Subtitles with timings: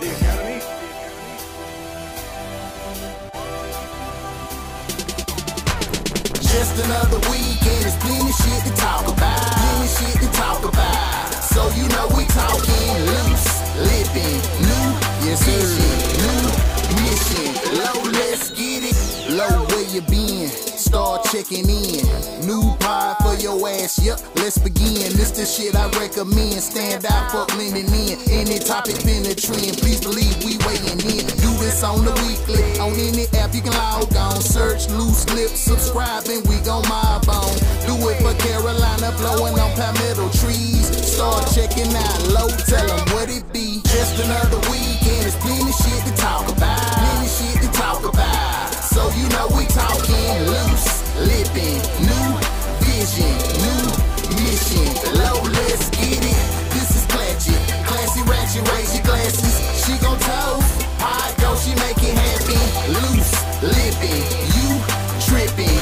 [0.00, 0.60] The Academy.
[6.40, 9.38] Just another week and there's plenty shit to talk about.
[9.60, 11.34] Plenty shit to talk about.
[11.52, 14.88] So you know we talking loose, lippin', new
[15.28, 15.92] yes, vision,
[16.24, 16.48] new
[17.04, 17.52] mission.
[17.76, 19.36] Low, let's get it.
[19.36, 20.69] Low, where you been?
[20.90, 22.02] Start checking in.
[22.42, 25.06] New pie for your ass, yep, let's begin.
[25.14, 26.58] This the shit I recommend.
[26.58, 28.18] Stand out, fuck blending in.
[28.26, 29.78] Any topic been a trend.
[29.78, 31.22] Please believe we weighing in.
[31.38, 32.58] Do this on the weekly.
[32.82, 34.42] On any app you can log on.
[34.42, 37.54] Search loose lips, subscribe, and we gon' mob on.
[37.86, 40.90] Do it for Carolina, blowing on palmetto trees.
[41.06, 43.78] Start checking out low, tell them what it be.
[43.86, 46.82] Just another week, and there's plenty shit to talk about.
[46.98, 48.69] Plenty shit to talk about.
[48.90, 52.28] So you know we talking loose, lippin', new
[52.82, 53.30] vision,
[53.62, 53.86] new
[54.34, 54.90] mission.
[55.14, 56.46] Low, let's get it.
[56.74, 57.54] This is classy,
[57.86, 58.68] classy ratchet.
[58.72, 59.54] Raise your glasses.
[59.86, 60.82] She gon' toast.
[60.98, 62.58] Hot go, she make it happen.
[62.90, 64.26] Loose, lippin',
[64.58, 64.68] you
[65.22, 65.79] trippin',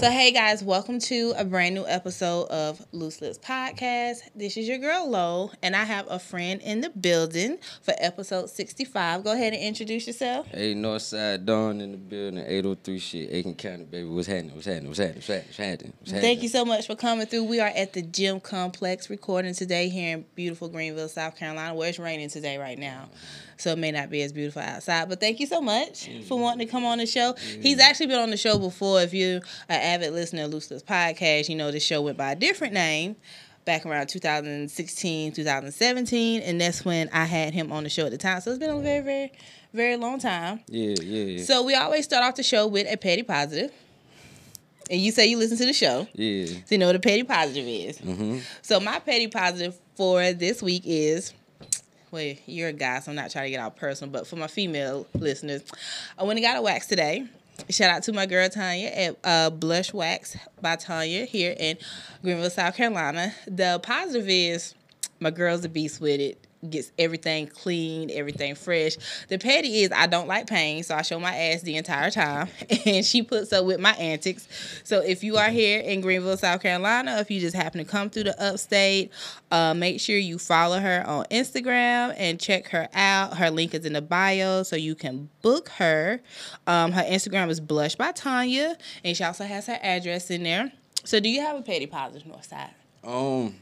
[0.00, 4.18] So, hey guys, welcome to a brand new episode of Loose Lips Podcast.
[4.34, 8.50] This is your girl Lo, and I have a friend in the building for episode
[8.50, 9.24] 65.
[9.24, 10.46] Go ahead and introduce yourself.
[10.48, 14.08] Hey, Northside Dawn in the building, 803 shit, Aiken County, baby.
[14.08, 14.56] What's happening?
[14.56, 14.88] What's happening?
[14.88, 15.16] What's happening?
[15.16, 15.46] What's happening?
[15.46, 15.92] What's happening?
[16.00, 16.20] What's happening?
[16.20, 17.44] Thank you so much for coming through.
[17.44, 21.88] We are at the Gym Complex recording today here in beautiful Greenville, South Carolina, where
[21.88, 23.08] it's raining today right now.
[23.56, 25.10] So it may not be as beautiful outside.
[25.10, 27.34] But thank you so much for wanting to come on the show.
[27.60, 29.02] He's actually been on the show before.
[29.02, 32.74] If you're an avid listener of Podcast, you know the show went by a different
[32.74, 33.16] name
[33.64, 36.42] back around 2016, 2017.
[36.42, 38.40] And that's when I had him on the show at the time.
[38.40, 39.32] So it's been a very, very,
[39.72, 40.60] very long time.
[40.68, 41.44] Yeah, yeah, yeah.
[41.44, 43.72] So we always start off the show with a petty positive.
[44.90, 46.08] And you say you listen to the show.
[46.14, 46.46] yeah.
[46.46, 47.98] So you know what a petty positive is.
[47.98, 48.38] Mm-hmm.
[48.62, 51.32] So my petty positive for this week is,
[52.10, 54.48] well, you're a guy, so I'm not trying to get out personal, but for my
[54.48, 55.62] female listeners,
[56.18, 57.28] I went and got a wax today.
[57.68, 61.76] Shout out to my girl Tanya at uh, Blush Wax by Tanya here in
[62.22, 63.34] Greenville, South Carolina.
[63.46, 64.74] The positive is
[65.20, 66.46] my girl's a beast with it.
[66.68, 68.96] Gets everything clean, everything fresh.
[69.28, 72.48] The petty is I don't like pain, so I show my ass the entire time,
[72.86, 74.46] and she puts up with my antics.
[74.84, 78.10] So if you are here in Greenville, South Carolina, if you just happen to come
[78.10, 79.10] through the upstate,
[79.50, 83.38] uh, make sure you follow her on Instagram and check her out.
[83.38, 86.20] Her link is in the bio, so you can book her.
[86.66, 90.72] Um, her Instagram is Blush by Tanya, and she also has her address in there.
[91.04, 92.70] So do you have a petty positive Northside?
[93.02, 93.54] Um,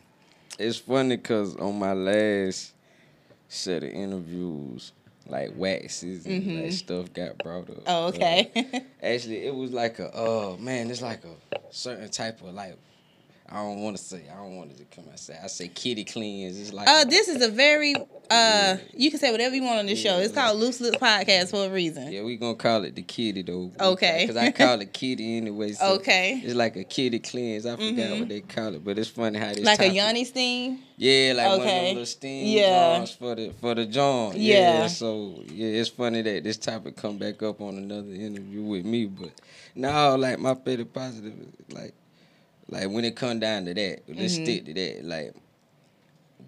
[0.58, 2.72] it's funny because on my last
[3.48, 4.92] set of interviews,
[5.26, 7.76] like waxes and like stuff got brought up.
[7.76, 7.82] Mm-hmm.
[7.86, 8.84] Oh, okay.
[9.02, 12.76] Actually, it was like a, oh man, it's like a certain type of like,
[13.50, 15.18] I don't want to say, I don't want it to come out.
[15.18, 16.60] Say, I say kitty cleans.
[16.60, 17.94] It's like, Uh, this is a very
[18.30, 20.18] uh, you can say whatever you want on this show.
[20.18, 20.44] It's Yeah.
[20.48, 22.12] called Loose Lips Podcast for a reason.
[22.12, 23.72] yeah, we gonna call it the kitty though.
[23.80, 24.24] Okay.
[24.26, 25.72] Because I call it kitty anyway.
[25.72, 26.42] So Okay.
[26.44, 27.64] It's like a kitty cleanse.
[27.64, 28.18] I forgot Mhm.
[28.20, 30.80] what they call it, but it's funny how this Like a topic- Yanni steam.
[30.98, 31.74] Yeah, like one of Okay.
[31.78, 33.04] them little steam Yeah.
[33.06, 34.36] for the for the joint.
[34.36, 34.88] Yeah.
[34.88, 39.06] So yeah, it's funny that this topic come back up on another interview with me,
[39.06, 39.30] but
[39.74, 41.32] now like my favorite positive,
[41.70, 41.94] like
[42.68, 44.42] like when it come down to that, let's Mhm.
[44.44, 45.04] stick to that.
[45.04, 45.34] Like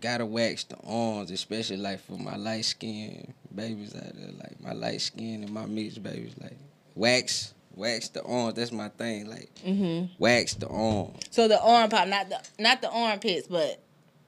[0.00, 4.72] gotta wax the arms, especially like for my light skin babies out there, like my
[4.72, 6.56] light skin and my mixed babies, like
[6.94, 7.54] wax.
[7.76, 9.28] Wax the arms, that's my thing.
[9.30, 11.12] Like hmm wax the arm.
[11.30, 13.78] So the arm pop, not the not the armpits, but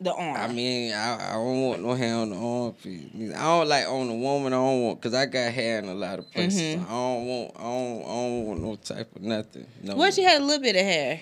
[0.00, 0.36] the arm.
[0.36, 3.34] I mean, I, I don't want no hair on the armpit.
[3.36, 4.52] I don't like on the woman.
[4.52, 6.76] I don't want because I got hair in a lot of places.
[6.76, 6.86] Mhm.
[6.86, 7.52] I don't want.
[7.56, 8.02] I don't.
[8.02, 9.66] I don't want no type of nothing.
[9.82, 9.96] No.
[9.96, 11.20] what you had a little bit of hair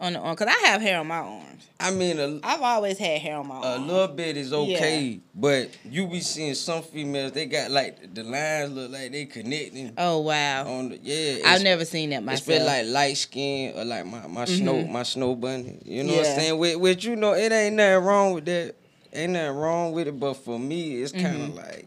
[0.00, 0.34] on the arm?
[0.36, 1.68] Cause I have hair on my arms.
[1.78, 3.66] I mean, a, I've always had hair on my arms.
[3.66, 3.86] a arms.
[3.86, 7.32] little bit is okay, but you be seeing some females.
[7.32, 10.66] They got like the lines look like they connecting Oh wow.
[10.68, 11.32] on the yeah.
[11.46, 12.46] I've it's- never seen that It's myself.
[12.46, 14.90] been like light skin or like my, my snow Mhm.
[14.90, 15.78] my snow bunny.
[15.84, 16.30] You know what Yeah.
[16.32, 16.58] I'm saying?
[16.58, 18.74] With with you know it ain't nothing wrong with that.
[19.12, 21.56] Ain't nothing wrong with it, but for me it's kind of Mhm.
[21.56, 21.86] like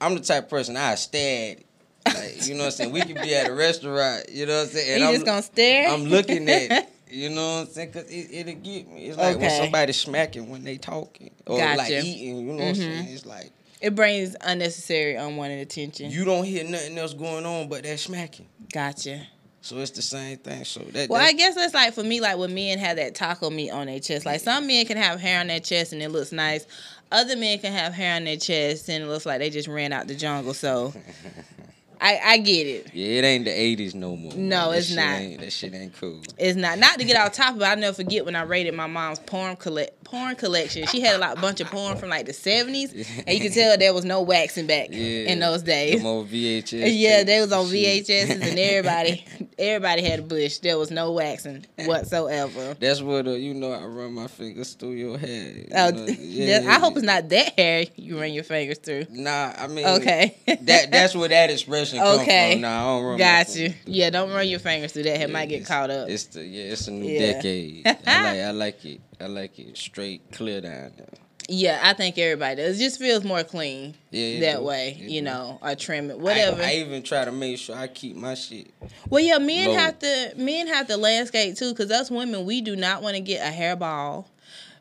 [0.00, 1.64] I'm the type of person I stare at it.
[2.06, 2.92] Like you know what I'm saying?
[2.92, 4.30] We could be at a restaurant.
[4.32, 5.00] You know what I'm saying?
[5.00, 5.88] you I'm, just gonna stare.
[5.90, 6.88] I'm looking at it.
[7.10, 7.92] You know what I'm saying?
[7.92, 9.06] Cause it, it'll get me.
[9.06, 9.56] It's like when Okay.
[9.56, 12.36] somebody smacking when they talking or like eating.
[12.46, 12.76] You know what I'm Mhm.
[12.76, 13.08] saying?
[13.14, 13.50] It's like
[13.80, 16.10] It brings unnecessary, unwanted attention.
[16.10, 18.46] You don't hear nothing else going on but that smacking.
[18.72, 19.26] gotcha.
[19.60, 20.64] So it's the same thing.
[20.64, 23.14] So that, Well, that I guess it's like for me, like when men have that
[23.14, 24.24] taco meat on their chest.
[24.26, 26.66] Like some men can have hair on their chest and it looks nice.
[27.12, 29.92] Other men can have hair on their chest and it looks like they just ran
[29.92, 30.54] out the jungle.
[30.54, 30.92] So
[32.00, 32.90] I I get it.
[32.94, 34.32] yeah, it ain't the eighties no more.
[34.34, 35.40] No, That it's shit not.
[35.40, 36.22] that shit ain't cool.
[36.38, 38.86] It's not not to get off topic, but I never forget when I raided my
[38.86, 40.86] mom's porn collect porn collection.
[40.86, 42.92] She had a lot bunch of porn from like the seventies,
[43.26, 46.04] and you could tell there was no waxing back Yeah, in those days.
[46.04, 46.84] Old VHS.
[46.98, 47.66] Yeah, they was on.
[47.66, 49.24] VHSs and everybody
[49.58, 50.58] everybody had a bush.
[50.58, 52.74] There was no waxing whatsoever.
[52.80, 53.72] That's what uh, you know.
[53.72, 55.50] I run my fingers through your hair.
[55.52, 59.06] you Oh, that- I hope it's not that hair you run your fingers through.
[59.10, 60.36] Nah, I mean, Okay.
[60.62, 62.52] that that's where that expression Okay.
[62.54, 62.62] from.
[62.62, 63.18] Nah, I don't run.
[63.18, 63.74] Got you.
[63.84, 65.16] Yeah, don't run your fingers through that.
[65.16, 66.08] It Yeah, might get caught up.
[66.08, 67.32] It's the yeah, it's a new Yeah.
[67.34, 67.86] decade.
[67.86, 69.00] I like I like it.
[69.20, 71.06] I like it straight, clear down there.
[71.50, 72.78] Yeah, I think everybody does.
[72.78, 74.64] It just feels more clean Yeah, that do.
[74.64, 75.24] way, It you do.
[75.26, 76.62] know, or trim it, I- whatever.
[76.62, 78.68] I, even try to make sure I keep my shit.
[79.08, 79.74] well, yeah, men Low.
[79.74, 83.20] have to men have to landscape too, because us women we do not want to
[83.22, 84.26] get a hairball.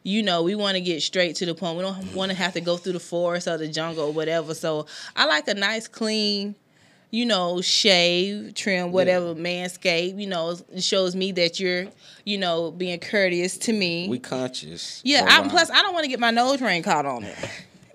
[0.03, 1.77] You know, we want to get straight to the point.
[1.77, 4.53] We don't want to have to go through the forest or the jungle or whatever.
[4.53, 4.85] So
[5.17, 6.55] I like a nice, clean,
[7.11, 10.19] you know, shave, trim, whatever, manscape.
[10.19, 11.87] You know, it shows me that you're,
[12.25, 14.07] you know, being courteous to me.
[14.09, 15.01] We conscious.
[15.05, 17.35] Yeah, I, plus I don't want to get my nose ring caught on it.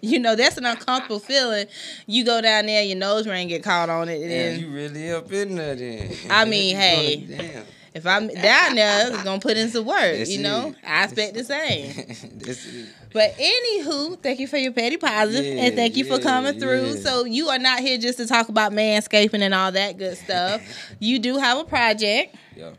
[0.04, 1.68] You know, that's an uncomfortable feeling.
[2.08, 5.12] You go down there, your nose ring get caught on it, and then you really
[5.12, 6.12] up in there then.
[6.28, 7.24] I mean, hey.
[7.24, 7.64] Damn.
[7.94, 9.98] If I'm down there, it's gonna put in some work.
[10.00, 10.76] That's you know, it.
[10.86, 12.86] I expect the same.
[13.12, 16.86] But anywho, thank you for your petty positive, Yeah, and thank you for coming through.
[16.94, 17.00] yeah.
[17.00, 20.62] So you are not here just to talk about manscaping and all that good stuff.
[20.98, 22.70] you do have a project, Yeah.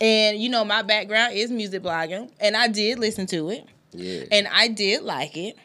[0.00, 4.22] and you know my background is music blogging, and I did listen to it, Yeah.
[4.32, 5.56] and I did like it.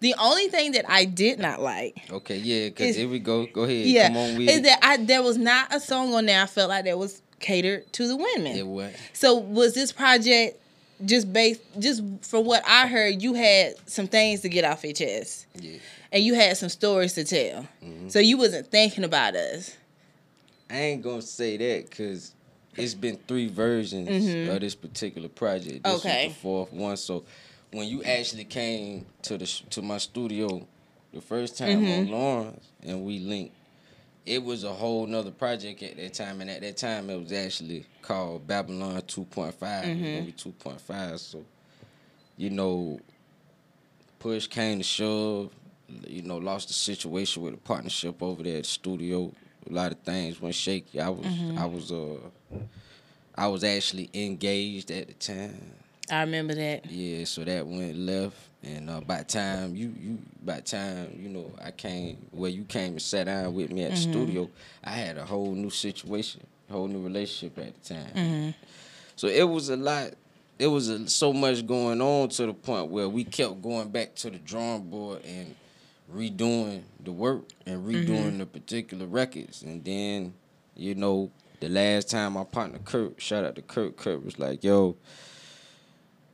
[0.00, 3.44] The only thing that I did not like okay, yeah, because here we go.
[3.46, 3.84] Go ahead.
[3.84, 6.70] yeah, Come on is that I there was not a song on there I felt
[6.70, 8.56] like there was catered to the women.
[8.56, 8.94] It what?
[9.12, 10.58] So was this project
[11.04, 14.92] just based just from what I heard, you had some things to get off your
[14.92, 15.46] chest.
[15.58, 15.78] Yeah.
[16.10, 17.68] And you had some stories to tell.
[17.84, 18.08] Mm-hmm.
[18.08, 19.76] So you wasn't thinking about us.
[20.70, 22.34] I ain't gonna say that because
[22.76, 24.08] it's been three versions
[24.48, 25.84] of this particular project.
[25.84, 26.08] This Mm-hmm.
[26.08, 26.26] Okay.
[26.28, 26.96] was the fourth one.
[26.96, 27.24] So
[27.72, 30.66] when you actually came to the to my studio
[31.12, 32.00] the first time Mm-hmm.
[32.00, 33.54] on Lawrence and we linked,
[34.28, 36.40] it was a whole nother project at that time.
[36.40, 39.52] And at that time, it was actually called Babylon 2.5.
[39.52, 40.12] It was Mm-hmm.
[40.14, 41.18] gonna be 2.5.
[41.18, 41.44] So
[42.36, 43.00] you know,
[44.18, 45.50] push came to shove.
[46.06, 49.32] You know, lost the situation with the partnership over there at the studio.
[49.68, 51.00] A lot of things went shaky.
[51.00, 51.58] I was, Mm-hmm.
[51.58, 52.16] I was, uh,
[53.34, 55.72] I was actually engaged at the time.
[56.10, 56.90] I remember that.
[56.90, 61.16] Yeah, so that went left, and uh, by the time you, you, by the time
[61.18, 64.10] you know, I came where you came and sat down with me at the mm-hmm.
[64.10, 64.50] studio.
[64.82, 68.12] I had a whole new situation, a whole new relationship at the time.
[68.14, 68.50] Mm-hmm.
[69.16, 70.12] So it was a lot.
[70.58, 74.16] It was a, so much going on to the point where we kept going back
[74.16, 75.54] to the drawing board and
[76.12, 78.38] redoing the work and redoing mm-hmm.
[78.38, 79.62] the particular records.
[79.62, 80.34] And then,
[80.74, 84.64] you know, the last time my partner Kurt, shout out to Kurt, Kurt was like,
[84.64, 84.96] yo,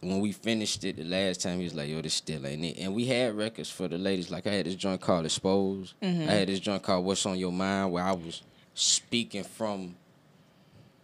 [0.05, 2.79] when we finished it the last time, he was like, yo, this still ain't it.
[2.79, 4.31] And we had records for the ladies.
[4.31, 5.95] Like I had this joint called Exposed.
[6.01, 6.29] Mm-hmm.
[6.29, 8.43] I had this joint called What's on Your Mind where I was
[8.75, 9.97] speaking from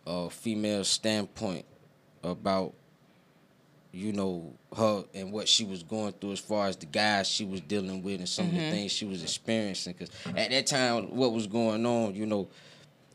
[0.07, 1.65] a female standpoint
[2.23, 2.75] about
[3.93, 7.45] you know her and what she was going through as far as the guys she
[7.45, 8.71] was dealing with and some of the mm-hmm.
[8.71, 12.49] things she was experiencing because at that time what was going on you know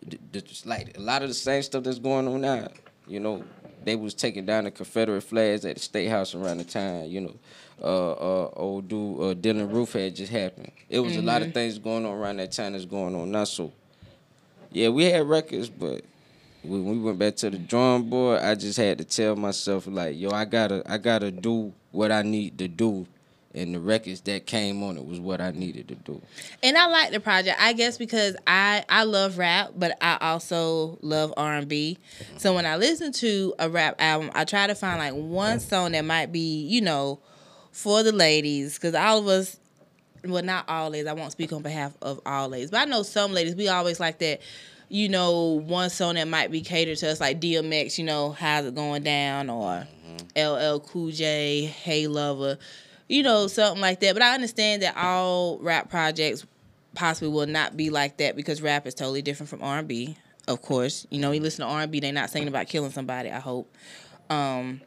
[0.06, 2.68] the, the, like a lot of the same stuff that's going on now
[3.08, 3.44] you know
[3.86, 7.22] they was taking down the confederate flags at the state house around the time you
[7.22, 7.36] know
[7.82, 10.72] uh uh old dude uh Dylann Roof had just happened.
[10.90, 13.44] It was a lot of things going on around that time that's going on now
[13.46, 13.72] so
[14.72, 16.04] yeah we had records but
[16.68, 20.18] when we went back to the drawing board, I just had to tell myself like,
[20.18, 23.06] yo, I gotta, I gotta do what I need to do,
[23.56, 26.22] and the records that came on it was what I needed to do.
[26.62, 31.00] And I like the project, I guess, because I I love rap, but I also
[31.02, 31.98] love R and B.
[32.38, 35.94] So when I listen to a rap album, I try to find like one song
[35.94, 37.20] that might be, you know,
[37.72, 39.58] for the ladies, because all of us,
[40.24, 41.08] well, not all ladies.
[41.08, 43.56] I won't speak on behalf of all ladies, but I know some ladies.
[43.56, 44.42] We always like that.
[44.88, 47.98] You know, one song that might be catered to us, like DMX.
[47.98, 49.88] You know, how's it going down, or
[50.36, 50.76] mm-hmm.
[50.76, 52.60] LL Cool J, Hey Lover.
[53.08, 54.14] You know, something like that.
[54.14, 56.46] But I understand that all rap projects
[56.96, 60.18] possibly will not be like that because rap is totally different from R and B.
[60.48, 62.92] Of course, you know, you listen to R and B, they're not singing about killing
[62.92, 63.32] somebody.
[63.32, 63.74] I hope,
[64.30, 64.82] um,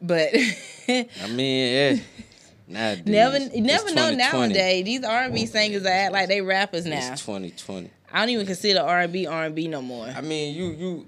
[0.00, 0.30] but
[0.88, 2.02] I mean, yeah,
[2.66, 4.84] Nowadays, Never, never know nowadays.
[4.84, 6.96] These R and B singers are act like they rappers now.
[6.96, 7.90] It's 2020.
[8.12, 10.06] I don't even consider R and B R and B no more.
[10.06, 11.06] I mean, you you.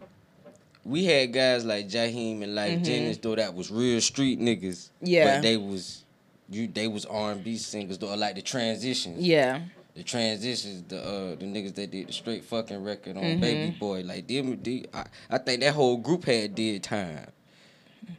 [0.85, 4.61] We had guys like Jaheim and like Jennings though that was real street niggas.
[4.61, 5.07] Mm-hmm.
[5.07, 5.37] Yeah.
[5.37, 6.05] But they was
[6.49, 9.19] you they was R and B singers though, like the transitions.
[9.21, 9.63] Yeah,
[9.95, 13.41] The transitions, the uh the niggas that did the straight fucking record on Mm-hmm.
[13.41, 17.27] Baby Boy, like them, they, I, I think that whole group had did time.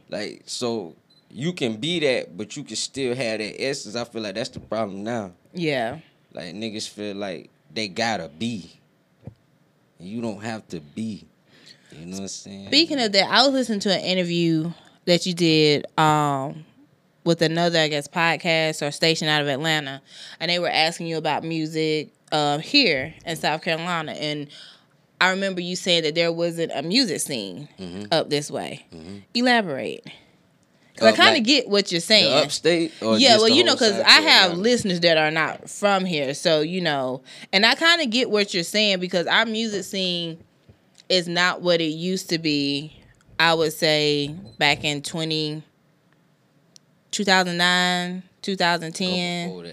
[0.08, 0.94] Like so,
[1.30, 3.96] you can be that, but you can still have that essence.
[3.96, 5.32] I feel like that's the problem now.
[5.52, 5.98] yeah.
[6.34, 8.70] Like niggas feel like they gotta be,
[9.98, 11.26] and you don't have to be.
[11.90, 12.66] You know what I'm saying?
[12.66, 14.70] Speaking of that, I was listening to an interview
[15.06, 16.66] that you did um,
[17.24, 20.00] with another, I guess, podcast or station out of Atlanta,
[20.40, 24.48] and they were asking you about music uh, here in South Carolina, and
[25.20, 27.68] I remember you saying that there wasn't a music scene
[28.12, 28.86] up this way.
[29.34, 30.06] Elaborate.
[30.96, 32.32] 'Cause I kind of like, get what you're saying.
[32.44, 36.60] upstate, yeah, well, you know, because I have listeners that are not from here, so
[36.60, 37.22] you know,
[37.52, 40.42] and I kind of get what you're saying because our music scene
[41.08, 43.00] is not what it used to be.
[43.38, 45.62] I would say back in 20,
[47.10, 49.64] 2009, 2010, Before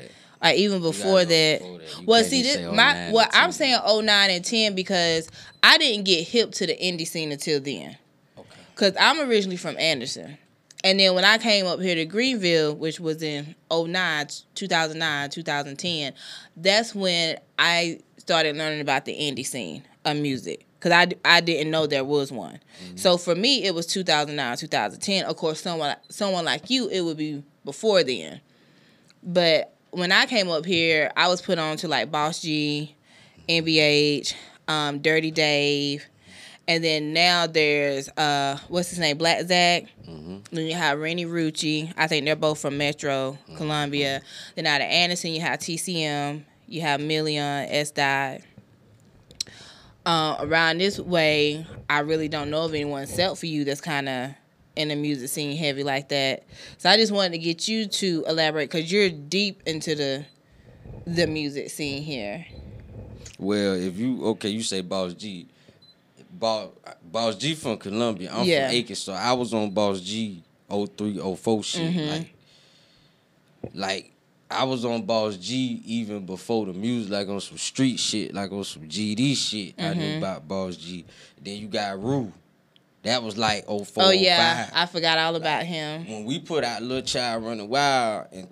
[0.44, 1.60] or even before that.
[1.60, 2.00] before that.
[2.00, 5.30] You Well, see, this, my well, and I'm saying 09 and 10 because
[5.63, 7.98] I didn't get hip to the indie scene until then.
[8.38, 8.48] Okay.
[8.75, 10.38] Cause I'm originally from Anderson.
[10.84, 16.13] And then when I came up here to Greenville, which was in 09, 2009, 2010,
[16.58, 20.68] that's when I started learning about the indie scene of music.
[20.86, 22.60] Cause I, I didn't know there was one.
[22.94, 25.25] So for me, it was 2009, 2010.
[25.25, 28.39] Of course, someone someone like you, it would be before then.
[29.24, 32.96] But when I came up here, I was put on to like Boss G,
[33.50, 34.36] NBH,
[34.68, 36.06] um, Dirty Dave,
[36.68, 39.86] and then now there's uh what's his name, Black Zach.
[40.08, 40.38] Mm-hmm.
[40.51, 41.92] Then you have Renni Rucci.
[41.98, 44.22] I think they're both from Metro, Columbia.
[44.54, 46.44] Then out of Anderson, you have TCM.
[46.68, 48.42] You have Million, S Dot.
[50.06, 54.08] Uh, around this way, I really don't know of anyone except for you that's kind
[54.08, 54.32] of
[54.76, 56.44] in the music scene heavy like that.
[56.78, 60.26] So I just wanted to get you to elaborate because you're deep into the
[61.08, 62.46] the music scene here.
[63.40, 65.48] Well, if you okay, you say Boss G.
[66.32, 66.70] Boss,
[67.04, 68.32] Boss G from Columbia.
[68.34, 68.68] I'm Yeah.
[68.68, 71.82] from Aiken, so I was on Boss G 03, 04 shit.
[71.94, 72.10] Mm-hmm.
[72.10, 72.34] Like,
[73.74, 74.12] like
[74.56, 78.52] I was on Boss G even before the music, like on some street shit, like
[78.52, 79.76] on some GD shit.
[79.78, 80.00] I Mm-hmm.
[80.00, 81.06] knew about Boss G.
[81.42, 82.32] Then you got Ru.
[83.04, 86.08] That was like 04, oh yeah, 05 I forgot all about him.
[86.08, 88.48] when we put out Lil Child Running Wild in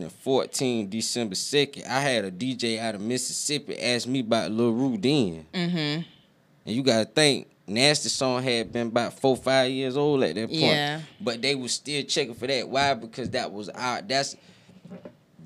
[0.00, 4.98] 2014, December 2nd, I had a DJ out of Mississippi ask me about Lil Ru
[4.98, 5.46] then.
[5.52, 5.76] Mm-hmm.
[6.66, 10.48] And you gotta think, Nasty Song had been about four, five years old at that
[10.48, 10.60] point.
[10.60, 11.00] Yeah.
[11.20, 12.68] But they was still checking for that.
[12.68, 12.92] Why?
[12.94, 14.36] Because that was our that's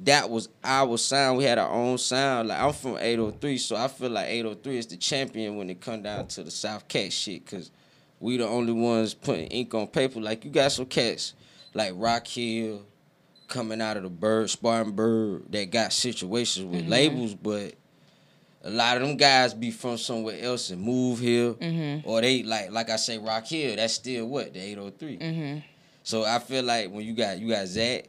[0.04, 1.38] that was our sound.
[1.38, 2.48] We had our own sound.
[2.48, 6.02] Like I'm from 803, so I feel like 803 is the champion when it come
[6.02, 7.46] down to the South Cat shit.
[7.46, 7.70] Cause
[8.20, 10.20] we the only ones putting ink on paper.
[10.20, 11.34] Like you got some cats
[11.74, 12.84] like Rock Hill
[13.48, 17.74] coming out of the bird, Spartanburg that got situations with labels, but
[18.64, 22.08] a lot of them guys be from somewhere else and move here, Mm-hmm.
[22.08, 23.76] or they like like I say Rock Hill.
[23.76, 25.18] That's still what the 803.
[25.18, 25.58] Mm-hmm.
[26.02, 28.06] So I feel like when you got you got Zach,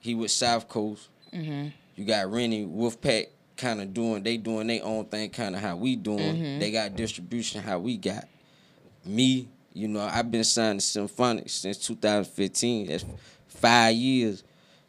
[0.00, 1.08] he with South Coast.
[1.32, 1.68] Mm-hmm.
[1.96, 5.76] You got Rennie Wolfpack kind of doing they doing their own thing, kind of how
[5.76, 6.36] we doing.
[6.36, 6.60] Mhm.
[6.60, 8.28] They got distribution how we got.
[9.04, 12.88] Me, you know, I've been signed to Symphonic since 2015.
[12.88, 13.04] That's
[13.48, 14.42] five years.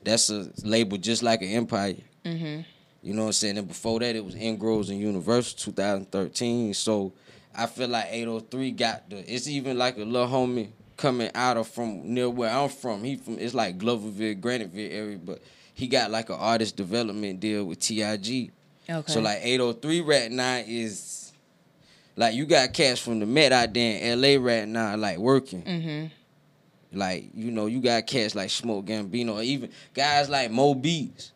[0.04, 1.96] That's a label just like an Empire.
[2.26, 2.62] Mm-hmm.
[3.04, 3.58] You know what I'm saying?
[3.58, 6.74] And before that, it was INgrooves and Universal 2013.
[6.74, 7.14] So
[7.56, 9.34] I feel like 803 got the.
[9.34, 13.04] It's even like a little homie coming out of from near where I'm from.
[13.04, 15.42] He from it's like Gloverville, Graniteville area, but
[15.78, 18.52] he got like an artist development deal with TIG.
[18.90, 19.12] Okay.
[19.12, 21.32] So like 803 right now is
[22.16, 25.62] like you got cats from the Met out there in LA right now, like working.
[25.62, 26.98] Mm-hmm.
[26.98, 31.32] Like, you know, you got cats like Smoke Gambino, or even guys like Mo Beats.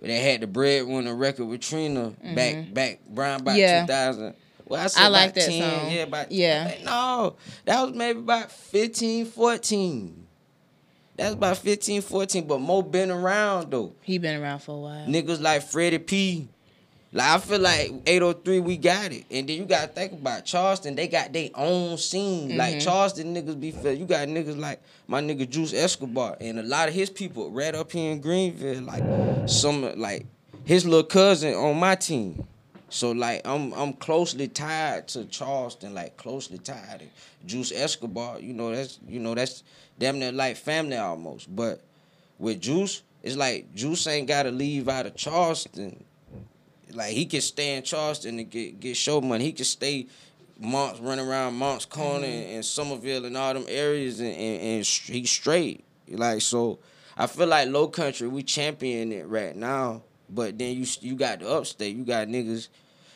[0.00, 3.58] They had the breadwinner record with Trina back back around about Mm-hmm.
[3.58, 3.86] Yeah.
[3.86, 4.34] 2000.
[4.66, 5.90] Well, I said I like that 10, song.
[5.90, 6.74] Yeah, about, Yeah.
[6.84, 10.26] No, that was maybe about 15, 14.
[11.20, 13.92] That's about 15, 14, but Mo been around though.
[14.00, 15.06] He been around for a while.
[15.06, 16.48] Niggas like Freddie P.
[17.12, 19.24] Like I feel like 803 we got it.
[19.30, 22.56] And then you gotta think about Charleston, they got their own scene.
[22.56, 22.84] Like Mhm.
[22.84, 26.88] Charleston niggas be feel you got niggas like my nigga Juice Escobar and a lot
[26.88, 29.02] of his people right up here in Greenville, like
[29.46, 30.24] some like
[30.64, 32.44] his little cousin on my team.
[32.88, 37.00] So like I'm I'm closely tied to Charleston, like closely tied.
[37.00, 37.04] to
[37.46, 39.64] Juice Escobar, you know, that's you know, that's
[40.00, 41.54] damn near like family almost.
[41.54, 41.80] But
[42.38, 46.04] with Juice, It's like Juice ain't gotta leave out of Charleston.
[46.92, 49.44] Like he can stay in Charleston and get get show money.
[49.44, 50.06] He can stay
[50.58, 52.36] months running around Moncks Corner mm-hmm.
[52.36, 55.84] and, and Summerville and all them areas and, and, and he's straight.
[56.08, 56.78] Like so
[57.16, 60.02] I feel like low country, we champion it right now.
[60.30, 62.68] But then you you got the upstate, you got niggas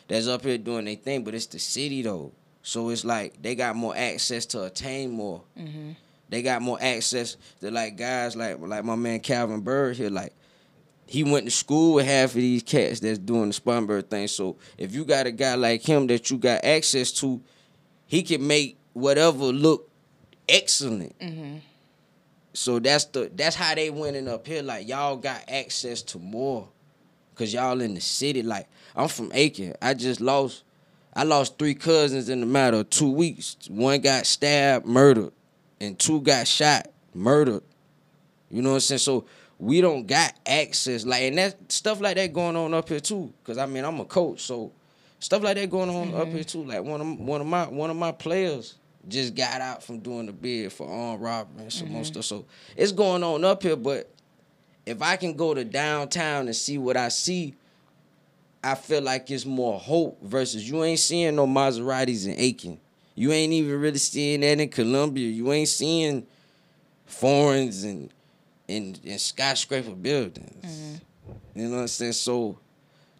[0.07, 2.31] that's up here doing their thing, but it's the city though.
[2.61, 5.41] So it's like they got more access to attain more.
[5.57, 5.91] Mm-hmm.
[6.29, 10.09] They got more access to like guys like like my man Calvin Bird here.
[10.09, 10.33] Like
[11.07, 14.27] he went to school with half of these cats that's doing the Spunbird thing.
[14.27, 17.41] So if you got a guy like him that you got access to,
[18.07, 19.89] he can make whatever look
[20.49, 21.17] excellent.
[21.19, 21.57] Mm-hmm.
[22.53, 24.63] So that's the that's how they winning up here.
[24.63, 26.67] Like y'all got access to more,
[27.35, 28.41] cause y'all in the city.
[28.41, 29.75] Like I'm from Aiken.
[29.81, 30.63] I just lost.
[31.13, 33.55] I lost three cousins in the matter of two weeks.
[33.69, 35.31] One got stabbed, murdered,
[35.79, 37.63] and two got shot, murdered.
[38.49, 38.99] You know what I'm saying?
[38.99, 39.25] So
[39.57, 43.33] we don't got access like and that stuff like that going on up here too.
[43.43, 44.71] Cause I mean I'm a coach, so
[45.19, 46.41] stuff like that going on up here mm-hmm.
[46.41, 46.63] too.
[46.65, 48.75] Like one of one of my one of my players
[49.07, 52.11] just got out from doing the bid for armed robbery and some more mm-hmm.
[52.11, 52.25] stuff.
[52.25, 54.11] So it's going on up here, but
[54.85, 57.55] if I can go to downtown and see what I see,
[58.63, 62.79] I feel like it's more hope versus you ain't seeing no Maseratis in Aiken.
[63.15, 65.29] You ain't even really seeing that in Columbia.
[65.29, 66.27] You ain't seeing
[67.05, 68.11] foreigns and
[68.67, 70.65] and, and skyscraper buildings.
[70.65, 71.59] Mm-hmm.
[71.59, 72.13] You know what I'm saying?
[72.13, 72.57] So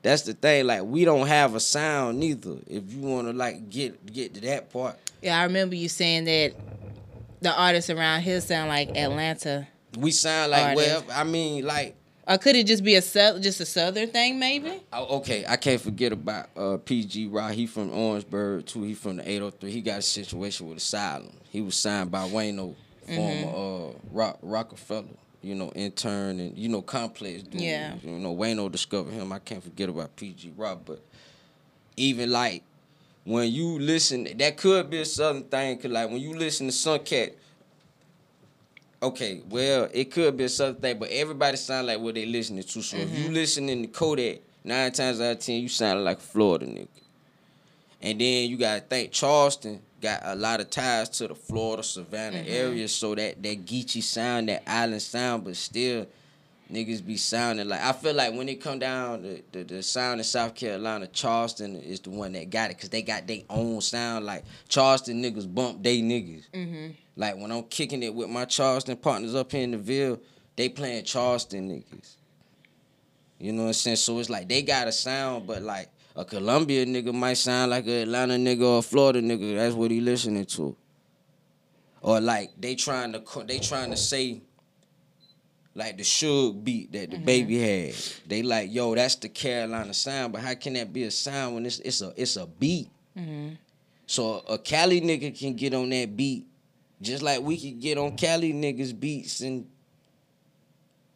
[0.02, 0.66] that's the thing.
[0.68, 2.58] Like we don't have a sound neither.
[2.68, 6.25] If you want to like get get to that part, Yeah, I remember you saying
[6.25, 6.54] that
[7.42, 9.68] the artists around here sound like Atlanta.
[9.98, 11.04] we sound like well.
[11.14, 11.96] I mean, like
[12.27, 14.82] Or could it just be a just a southern thing, maybe?
[14.91, 17.51] Oh, okay, I can't forget about uh, PG Rock.
[17.51, 18.84] He from Orangeburg too.
[18.84, 19.72] He from the 803.
[19.72, 21.32] He got a situation with Asylum.
[21.50, 22.74] He was signed by Wayno,
[23.05, 25.05] former uh, Rock, Rockefeller.
[25.44, 27.62] You know, intern and you know complex dude.
[27.62, 27.94] Yeah.
[28.03, 29.32] You know, Wayno discovered him.
[29.32, 31.01] I can't forget about PG Rock, but
[31.98, 32.64] even like
[33.25, 35.77] when you listen, that could be a southern thing.
[35.77, 37.33] Cause like when you listen to Suncat,
[39.01, 42.64] okay, well, it could be a southern thing, but everybody sound like what they listening
[42.64, 42.81] to.
[42.81, 43.34] So if you mm-hmm.
[43.34, 46.88] listening to Kodak, nine times out of ten, you sound like a Florida nigga.
[48.01, 52.38] And then you gotta think Charleston got a lot of ties to the Florida Savannah
[52.38, 52.51] mm-hmm.
[52.51, 56.08] area, so that that Geechee sound, that island sound, but still
[56.72, 60.20] niggas be sounding like I feel like when it come down the, the, the sound
[60.20, 63.81] in South Carolina, Charleston is the one that got it because they got their own
[63.81, 64.25] sound.
[64.25, 66.50] Like Charleston niggas bump they niggas.
[66.51, 66.92] Mm-hmm.
[67.16, 70.20] Like when I'm kicking it with my Charleston partners up here in the Ville,
[70.56, 72.16] they playing Charleston niggas.
[73.40, 73.98] You know what I'm saying?
[73.98, 77.88] So it's like they got a sound, but like a Columbia nigga might sound like
[77.88, 79.56] a Atlanta nigga or a Florida nigga.
[79.56, 80.75] That's what he listening to.
[82.01, 84.42] Or like they trying to they trying to say
[85.74, 87.25] like the Suge beat that the mm-hmm.
[87.25, 87.96] baby had.
[88.28, 91.66] They like, yo, that's the Carolina sound, but how can that be a sound when
[91.66, 92.90] it's it's a it's a beat?
[93.18, 93.56] Mm-hmm.
[94.08, 96.48] So a Cali nigga can get on that beat,
[97.01, 99.68] just like we could get on Cali niggas beats, and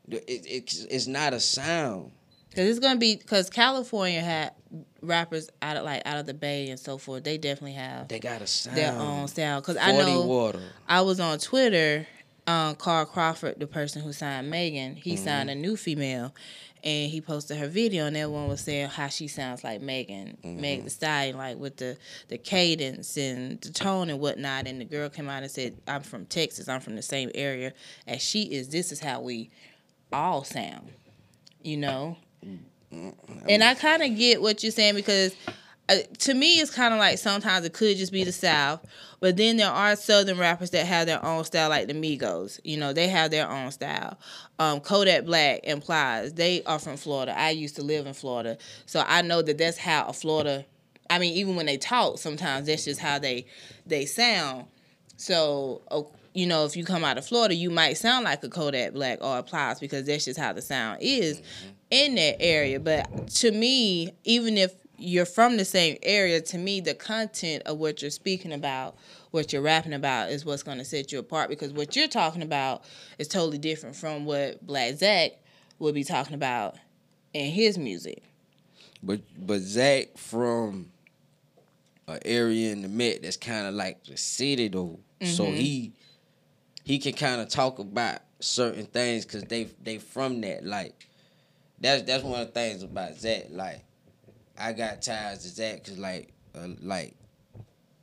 [0.09, 2.11] it, it's it's not a sound.
[2.55, 4.53] Cause it's gonna be because California had
[5.01, 7.23] rappers out of like out of the Bay and so forth.
[7.23, 8.75] They definitely have They got a sound.
[8.75, 9.61] their own style.
[9.61, 10.59] Cause I know water.
[10.87, 12.07] I was on Twitter.
[12.47, 15.23] Um, Carl Crawford, the person who signed Megan, he Mm-hmm.
[15.23, 16.33] signed a new female,
[16.83, 20.37] and he posted her video, and that one was saying how she sounds like Megan,
[20.43, 20.61] Mm-hmm.
[20.61, 24.67] Meg the Stallion, like with the the cadence and the tone and whatnot.
[24.67, 26.67] And the girl came out and said, "I'm from Texas.
[26.67, 27.73] I'm from the same area
[28.07, 28.69] as she is.
[28.69, 29.49] This is how we
[30.11, 30.89] all sound."
[31.61, 32.17] You know.
[32.91, 35.33] And I kind of get what you're saying because
[35.89, 38.85] uh, to me, it's kind of like sometimes it could just be the South,
[39.19, 42.59] but then there are Southern rappers that have their own style, like the Migos.
[42.63, 44.19] You know, they have their own style.
[44.59, 47.37] Um, Kodak Black implies they are from Florida.
[47.37, 50.65] I used to live in Florida, so I know that that's how a Florida.
[51.09, 53.47] I mean, even when they talk, sometimes that's just how they
[53.87, 54.67] they sound.
[55.17, 55.81] So,
[56.33, 59.17] you know, if you come out of Florida, you might sound like a Kodak Black
[59.21, 61.41] or a Plies because that's just how the sound is
[61.89, 62.79] in that area.
[62.79, 67.77] But to me, even if you're from the same area, to me, the content of
[67.77, 68.95] what you're speaking about,
[69.31, 72.41] what you're rapping about, is what's going to set you apart because what you're talking
[72.41, 72.83] about
[73.17, 75.31] is totally different from what Black Zach
[75.79, 76.75] would be talking about
[77.33, 78.23] in his music.
[79.01, 80.91] But but Zach from
[82.07, 85.55] an area in the Met that's kind of like the city though, so mm-hmm.
[85.55, 85.93] he
[86.83, 90.65] he can kind of talk about certain things because they they from that.
[90.65, 91.07] Like
[91.79, 93.45] that's that's one of the things about Zach.
[93.49, 93.85] Like
[94.59, 97.15] I got ties to Zach because like uh, like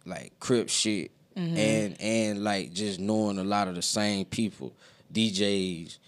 [0.04, 1.56] like Crip shit mm-hmm.
[1.56, 4.72] and and like just knowing a lot of the same people,
[5.12, 5.98] DJs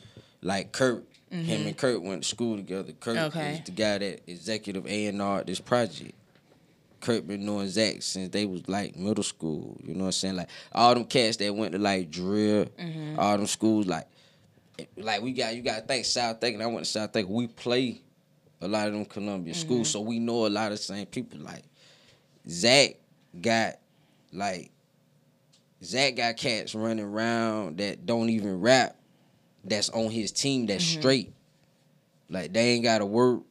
[0.42, 1.04] like Kurt.
[1.30, 1.70] Him and mm-hmm.
[1.72, 2.92] Kurt went to school together.
[2.92, 3.56] Kurt Okay.
[3.56, 6.14] is the guy that executive A and R this project.
[7.00, 9.76] Kurt been knowing Zach since they was like middle school.
[9.84, 10.37] You know what I'm saying?
[10.37, 13.18] Like all them cats that went to like drill, mm-hmm.
[13.18, 14.06] all them schools like
[14.96, 16.62] like we got you got to think South Aiken.
[16.62, 17.32] I went to South Aiken.
[17.32, 18.00] We play
[18.61, 19.92] a lot of them Columbia schools, mm-hmm.
[19.92, 21.38] so we know a lot of same people.
[21.40, 21.64] Like
[22.49, 22.97] Zach
[23.40, 23.75] got
[24.33, 24.71] like
[25.83, 28.97] Zach got cats running around that don't even rap.
[29.64, 30.66] That's on his team.
[30.66, 31.01] That's mm-hmm.
[31.01, 31.33] straight.
[32.31, 33.42] Like they ain't got to work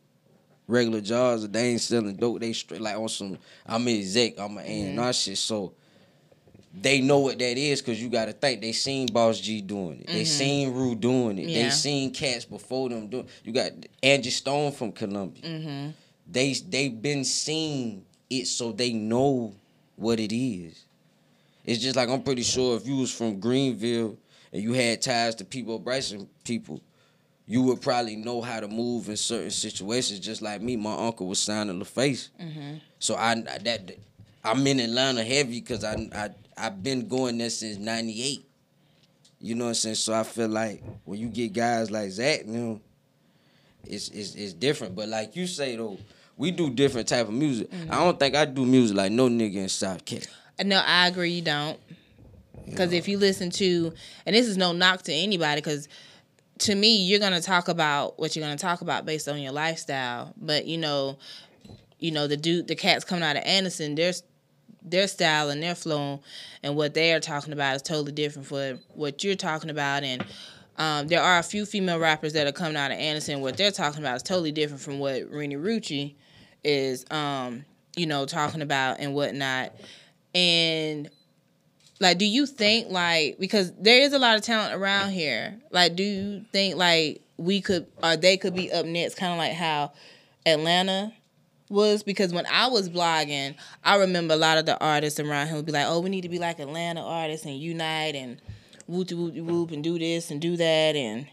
[0.68, 1.46] regular jobs.
[1.46, 2.40] Or they ain't selling dope.
[2.40, 3.38] They straight like on some.
[3.66, 4.40] I'm an exec.
[4.40, 5.12] I'm an A and R mm-hmm.
[5.12, 5.38] shit.
[5.38, 5.74] So
[6.82, 10.02] they know what that is because you got to think they seen Boss G doing
[10.02, 10.08] it.
[10.08, 11.50] They seen Ru doing it.
[11.50, 11.64] Yeah.
[11.64, 13.28] They seen cats before them doing.
[13.44, 13.72] You got
[14.04, 15.44] Angie Stone from Columbia.
[15.44, 15.90] Mm-hmm.
[16.30, 19.56] They they been seeing it, so they know
[19.96, 20.86] what it is.
[21.66, 24.18] It's just like I'm pretty sure if you was from Greenville
[24.52, 26.82] and you had ties to people, Bryson people,
[27.46, 30.20] you would probably know how to move in certain situations.
[30.20, 32.30] Just like me, my uncle was signing LaFace,
[33.00, 33.92] so I that
[34.44, 38.44] I'm in Atlanta heavy because I I I've been going there since '98.
[39.40, 39.96] You know what I'm saying?
[39.96, 42.82] So I feel like when you get guys like Zach, you know,
[43.84, 44.96] it's it's it's different.
[44.96, 45.98] But like you say though,
[46.36, 47.70] we do different type of music.
[47.72, 47.90] I mm-hmm.
[47.90, 50.28] don't think I do music like no nigga in South Cat.
[50.60, 51.32] Uh, no, I agree.
[51.32, 51.80] You don't.
[52.66, 53.94] Because if you listen to,
[54.26, 55.88] and this is no knock to anybody, because
[56.60, 60.34] to me, you're gonna talk about what you're gonna talk about based on your lifestyle.
[60.38, 61.18] But you know,
[62.00, 64.14] you know the dude, the cats coming out of Anderson, their
[64.90, 66.22] their style and their flow
[66.64, 70.04] and what they are talking about is totally different for what you're talking about.
[70.04, 70.24] And
[70.78, 73.42] um, there are a few female rappers that are coming out of Anderson.
[73.42, 76.16] What they're talking about is totally different from what Renee Rucci
[76.64, 79.74] is, um, you know, talking about and whatnot.
[80.36, 81.10] And
[82.00, 85.60] like, do you think like because there is a lot of talent around here?
[85.72, 89.40] Like, do you think like we could or they could be up next, kind of
[89.40, 89.94] like how
[90.46, 91.12] Atlanta
[91.70, 92.04] was?
[92.04, 95.66] Because when I was blogging, I remember a lot of the artists around here would
[95.66, 98.38] be like, "Oh, we need to be like Atlanta artists and unite and
[98.88, 101.28] whoop whoop whoop and do this and do that and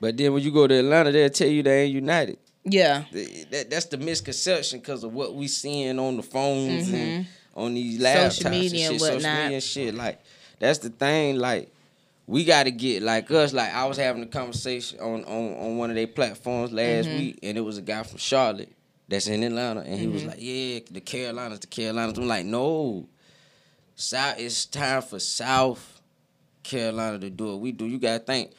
[0.00, 2.38] But then when you go to Atlanta, they'll tell you they ain't united.
[2.64, 7.74] yeah, That, that's the misconception because of what we seeing on the phones and on
[7.74, 9.94] these laptops Social media and and shit, social media and shit.
[9.94, 10.20] Like
[10.60, 11.36] that's the thing.
[11.36, 11.70] Like
[12.26, 13.52] we got to get like us.
[13.52, 17.18] Like I was having a conversation on on on one of their platforms last Mm-hmm.
[17.18, 18.72] week, and it was a guy from Charlotte
[19.08, 20.14] that's in Atlanta, and he Mm-hmm.
[20.14, 23.08] was like, "Yeah, the Carolinas, the Carolinas." I'm like, "No,
[23.94, 24.38] South.
[24.38, 26.00] It's time for South
[26.62, 27.56] Carolina to do it.
[27.60, 27.86] We do.
[27.86, 28.52] You got to think."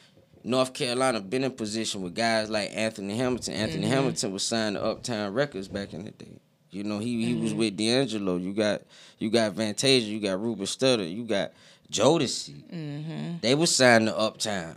[0.44, 3.54] North Carolina been in position with guys like Anthony Hamilton.
[3.54, 3.92] Anthony mm-hmm.
[3.92, 6.38] Hamilton was signed to Uptown Records back in the day.
[6.70, 7.58] You know, he he was mm-hmm.
[7.58, 8.36] with D'Angelo.
[8.36, 8.82] You got
[9.18, 10.06] you got Fantasia.
[10.06, 11.12] You got Ruben Studdard.
[11.12, 11.52] You got
[11.90, 12.62] Jodeci.
[12.72, 13.38] Mm-hmm.
[13.40, 14.76] They were signed to Uptown.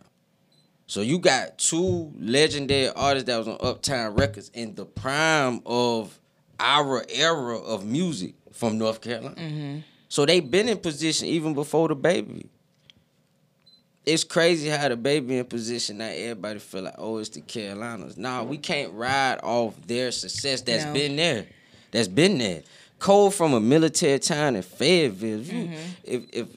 [0.89, 6.19] So you got two legendary artists that was on Uptown Records in the prime of
[6.59, 9.35] our era of music from North Carolina.
[9.35, 9.79] Mm-hmm.
[10.07, 12.47] So they been in position even before DaBaby.
[14.03, 18.17] It's crazy how DaBaby in position now everybody feel like, oh, it's the Carolinas.
[18.17, 20.93] Nah, we can't ride off their success that's No.
[20.93, 21.45] been there.
[21.91, 22.63] That's been there.
[22.97, 25.41] Cole from a military town in Fayetteville.
[25.41, 25.75] You, mm-hmm.
[26.03, 26.47] if if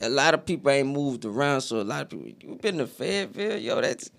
[0.00, 2.86] a lot of people ain't moved around, so a lot of people you been to
[2.86, 4.10] Fayetteville, yo, that's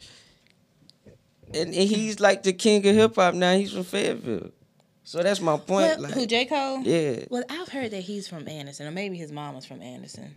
[1.53, 3.55] and, and he's like the king of hip hop now.
[3.55, 4.51] He's from Fayetteville.
[5.03, 5.69] So that's my point.
[5.91, 6.81] What, like, who J Cole?
[6.81, 7.23] yeah.
[7.29, 10.35] Well, I've heard that he's from Anderson, or maybe his mom was from Anderson.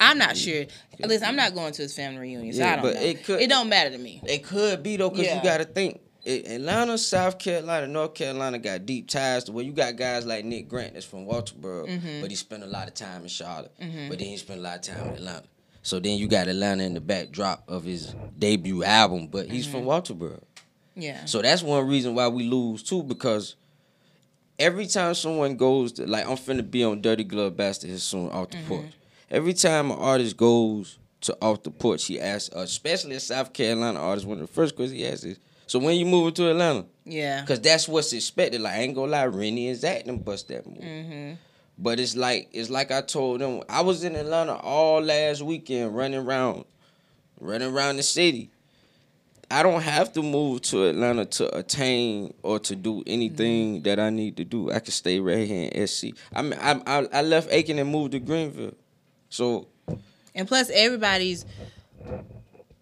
[0.00, 0.64] I'm not sure.
[1.00, 3.00] Listen, I'm not going to his family reunion, so Yeah, I don't but know.
[3.02, 4.22] it could- it don't matter to me.
[4.24, 5.36] It could be though, cause Yeah.
[5.36, 6.00] you got to think.
[6.26, 10.68] Atlanta, South Carolina, North Carolina got deep ties to where you got guys like Nick
[10.68, 12.20] Grant that's from Walterboro, Mm-hmm.
[12.20, 14.76] but he spent a lot of time in Charlotte, but then he spent a lot
[14.76, 15.44] of time in Atlanta.
[15.82, 19.82] So then you got Atlanta in the backdrop of his debut album, but he's from
[19.84, 19.88] Mm-hmm.
[20.12, 20.42] Walterboro.
[20.96, 21.24] Yeah.
[21.24, 23.54] So that's one reason why we lose too, because
[24.58, 28.28] every time someone goes to like I'm finna be on Dirty Glove Bastard here soon
[28.30, 28.86] off the porch.
[29.30, 34.00] Every time an artist goes to off the porch, he asks, especially a South Carolina
[34.00, 36.86] artist, one of the first questions he asks is, "So when you moving to Atlanta?"
[37.04, 37.40] Yeah.
[37.40, 38.60] Because that's what's expected.
[38.60, 40.78] Like I ain't gonna lie, Renni is Zach them bust that move.
[40.78, 41.34] Mm-hmm.
[41.78, 43.62] But it's like it's like I told them.
[43.68, 46.64] I was in Atlanta all last weekend, running around,
[47.40, 48.50] running around the city.
[49.50, 54.10] I don't have to move to Atlanta to attain or to do anything that I
[54.10, 54.70] need to do.
[54.70, 56.08] I can stay right here in SC.
[56.34, 58.74] I mean, I I, I left Aiken and moved to Greenville,
[59.30, 59.68] so
[60.34, 61.46] And plus, everybody's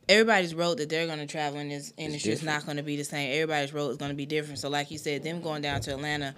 [0.09, 2.97] everybody's road that they're going to travel in this industry is not going to be
[2.97, 3.33] the same.
[3.33, 4.59] Everybody's road is going to be different.
[4.59, 6.35] So, like you said, them going down to Atlanta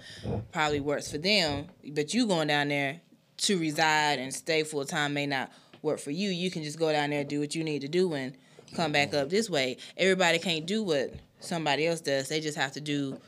[0.51, 3.01] probably works for them, but you going down there
[3.37, 5.51] to reside and stay full time may not
[5.81, 6.29] work for you.
[6.29, 8.35] You can just go down there do what you need to do and
[8.75, 9.77] come back up this way.
[9.97, 12.27] Everybody can't do what somebody else does.
[12.27, 13.19] They just have to do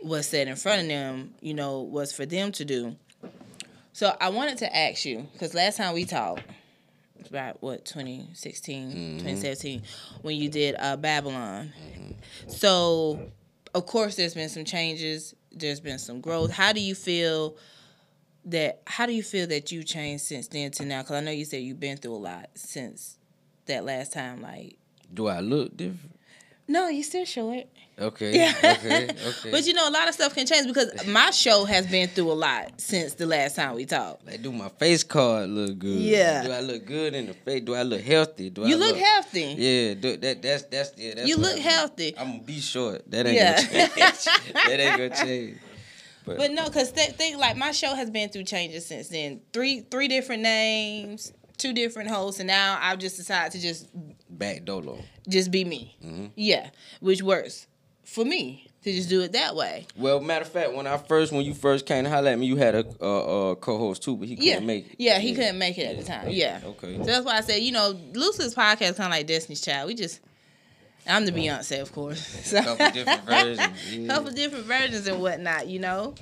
[0.00, 2.96] what's set in front of them, you know, what's for them to do.
[3.92, 6.59] So I wanted to ask you, because last time we talked, it's
[7.28, 9.82] about what, 2016, 2017,
[10.22, 11.72] when you did uh, Babylon.
[12.48, 13.30] So,
[13.74, 16.50] of course, there's been some changes, there's been some growth.
[16.50, 17.56] How do you feel?
[18.46, 21.02] That how do you feel that you changed since then to now?
[21.02, 23.18] Because I know you said you've been through a lot since
[23.66, 24.40] that last time.
[24.40, 24.78] Like,
[25.12, 26.16] Do I look different?
[26.66, 27.66] no, you still short.
[28.00, 28.34] Okay.
[28.36, 28.54] Yeah.
[28.78, 29.10] Okay.
[29.30, 29.50] Okay.
[29.50, 32.32] But you know, a lot of stuff can change because my show has been through
[32.32, 34.26] a lot since the last time we talked.
[34.26, 35.98] like, do my face card look good?
[36.00, 36.42] Yeah.
[36.44, 37.62] Do I look good in the face?
[37.62, 38.50] Do I look healthy?
[38.50, 39.54] Do You I look healthy.
[39.58, 39.94] Yeah.
[39.94, 41.14] Do, that that's that's yeah.
[41.14, 42.14] That's You look I healthy.
[42.18, 43.10] I'm gonna be short.
[43.10, 43.62] That ain't Yeah.
[43.62, 44.24] gonna change.
[44.54, 45.58] that ain't gonna change.
[46.26, 49.40] But, But no, because th- think like my show has been through changes since then.
[49.52, 53.88] Three three different names, two different hosts, and now I've just decided to just
[54.28, 54.98] back Dolo.
[55.28, 55.96] just be me.
[56.04, 56.26] Mm-hmm.
[56.36, 57.66] Yeah, which works
[58.12, 59.86] for me to just do it that way.
[59.96, 62.46] Well, matter of fact, when I first when you first came to holler at me,
[62.46, 64.96] you had a uh, uh, co-host too, but he couldn't Yeah, make it.
[64.98, 66.28] yeah, he couldn't make it at the time.
[66.30, 66.96] Yeah, Okay.
[66.98, 69.88] So that's why I said, you know, Lucy's podcast kind of like Destiny's Child.
[69.88, 70.20] We just,
[71.06, 72.20] I'm the Beyonce, of course.
[72.44, 73.72] So Couple different versions.
[73.92, 74.14] Yeah.
[74.14, 75.66] couple different versions and whatnot.
[75.68, 76.14] You know.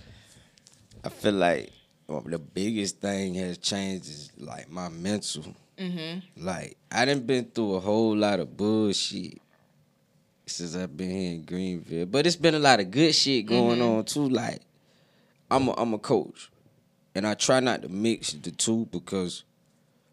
[1.05, 1.71] I feel like
[2.09, 5.55] well, the biggest thing has changed is like my mental.
[5.79, 6.45] Mm-hmm.
[6.45, 9.39] Like I didn't been through a whole lot of bullshit
[10.49, 13.79] since I've been here in Greenville, but it's been a lot of good shit going
[13.81, 13.99] Mhm.
[13.99, 14.29] on too.
[14.29, 14.61] Like
[15.51, 16.51] I'm a I'm a coach,
[17.15, 19.45] and I try not to mix the two because,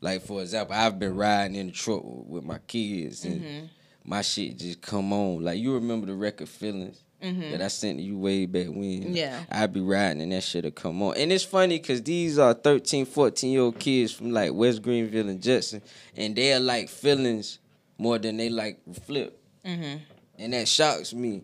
[0.02, 3.69] like for example, I've been riding in the truck with my kids and Mhm.
[4.04, 5.43] my shit just come on.
[5.43, 7.52] Like you remember the record feelings Mhm.
[7.52, 9.15] that I sent you way back when.
[9.15, 9.43] Yeah.
[9.50, 11.17] I'd be riding and that shit'll come on.
[11.17, 15.28] And it's funny because these are 13, 14 year old kids from like West Greenville
[15.30, 15.82] and Judson,
[16.15, 17.60] and they're like feelings
[17.98, 19.39] more than they like flip.
[19.65, 20.00] Mhm.
[20.38, 21.43] And that shocks me.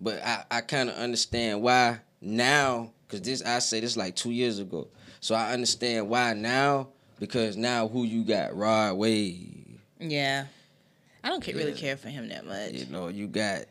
[0.00, 4.30] But I, I kind of understand why now, because this, I say this like two
[4.30, 4.88] years ago.
[5.20, 8.56] So I understand why now, because now who you got?
[8.56, 9.78] Rod Wave.
[9.98, 10.46] Yeah.
[11.22, 12.72] I don't ca- really care for him that much.
[12.72, 13.64] You know, you got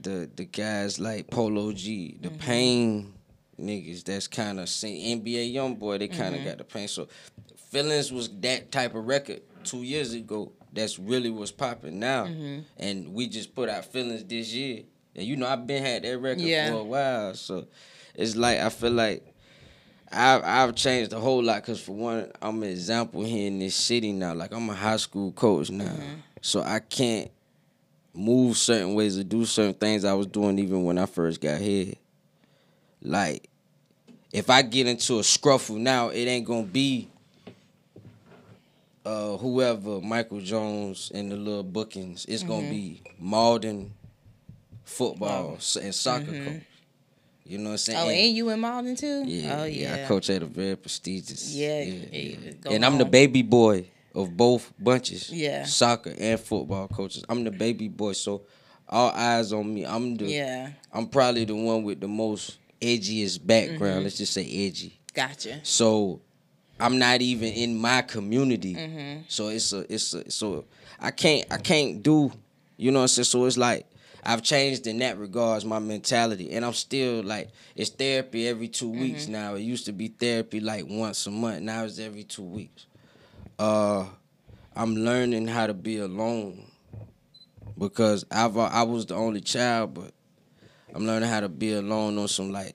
[0.00, 2.22] the the guys like Polo G, Mm-hmm.
[2.22, 3.12] the pain
[3.60, 5.98] niggas that's kind of sing NBA young boy.
[5.98, 6.48] They kind of Mm-hmm.
[6.48, 6.88] got the pain.
[6.88, 7.08] So
[7.70, 10.52] feelings was that type of record two years ago.
[10.72, 12.58] That's really what's popping now, Mm-hmm.
[12.78, 14.84] and we just put out feelings this year.
[15.14, 16.70] And you know, I've been had that record Yeah.
[16.70, 17.66] for a while, so
[18.14, 19.26] it's like I feel like.
[20.14, 23.74] I've, I've changed a whole lot because for one, I'm an example here in this
[23.74, 24.34] city now.
[24.34, 26.14] Like I'm a high school coach now, Mm-hmm.
[26.42, 27.30] so I can't
[28.12, 31.62] move certain ways or do certain things I was doing even when I first got
[31.62, 31.94] here.
[33.00, 33.48] Like,
[34.32, 37.08] if I get into a scruffle now, it ain't gonna be
[39.04, 42.24] uh whoever Michael Jones and the little bookings.
[42.26, 43.90] It's gonna be Mauldin
[44.84, 46.62] football and soccer coach.
[47.44, 47.98] You know what I'm saying?
[47.98, 49.24] Oh, And- and you in Mauldin too?
[49.26, 50.04] yeah, Oh yeah, yeah.
[50.04, 51.52] I coach at a very prestigious.
[51.54, 52.70] Yeah, yeah, yeah, yeah.
[52.72, 55.30] and I'm the baby boy of both bunches.
[55.30, 55.64] Yeah.
[55.64, 57.24] soccer and football coaches.
[57.28, 58.42] I'm the baby boy, so
[58.88, 59.84] all eyes on me.
[59.84, 60.26] I'm the.
[60.26, 60.70] Yeah.
[60.92, 63.80] I'm probably the one with the most edgiest background.
[63.80, 64.02] Mm-hmm.
[64.04, 65.00] Let's just say edgy.
[65.14, 65.60] Gotcha.
[65.64, 66.20] So
[66.82, 68.74] I'm not even in my community.
[68.74, 69.22] Mm-hmm.
[69.28, 70.64] So it's a it's a so
[70.98, 72.32] I can't I can't do
[72.76, 73.24] you know what I'm saying.
[73.26, 73.86] So it's like
[74.24, 78.88] I've changed in that regards my mentality, and I'm still like it's therapy every 2
[78.88, 79.54] weeks now.
[79.54, 81.62] It used to be therapy like once a month.
[81.62, 82.86] Now it's every two weeks.
[83.58, 84.06] Uh,
[84.74, 86.64] I'm learning how to be alone
[87.78, 90.12] because I've I was the only child, but
[90.92, 92.74] I'm learning how to be alone on some like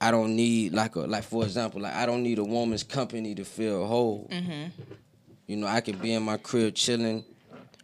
[0.00, 3.34] I don't need like a like for example like I don't need a woman's company
[3.34, 4.28] to feel whole.
[4.30, 4.70] Mm-hmm.
[5.46, 7.24] You know I could be in my crib chilling,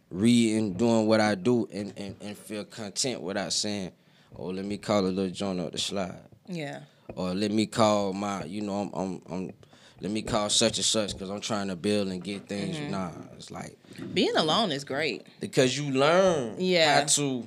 [0.09, 3.91] reading, doing what I do, and and, and feel content without saying,
[4.37, 6.81] "Oh, let me call a little joint up the slide," Yeah.
[7.15, 9.51] or "Let me call my you know I'm I'm, I'm
[10.01, 12.91] let me call such and such because I'm trying to build and get things." Mm-hmm.
[12.91, 13.77] Nah, it's like
[14.13, 15.25] Being alone is great.
[15.39, 16.99] because you learn Yeah.
[17.01, 17.45] how to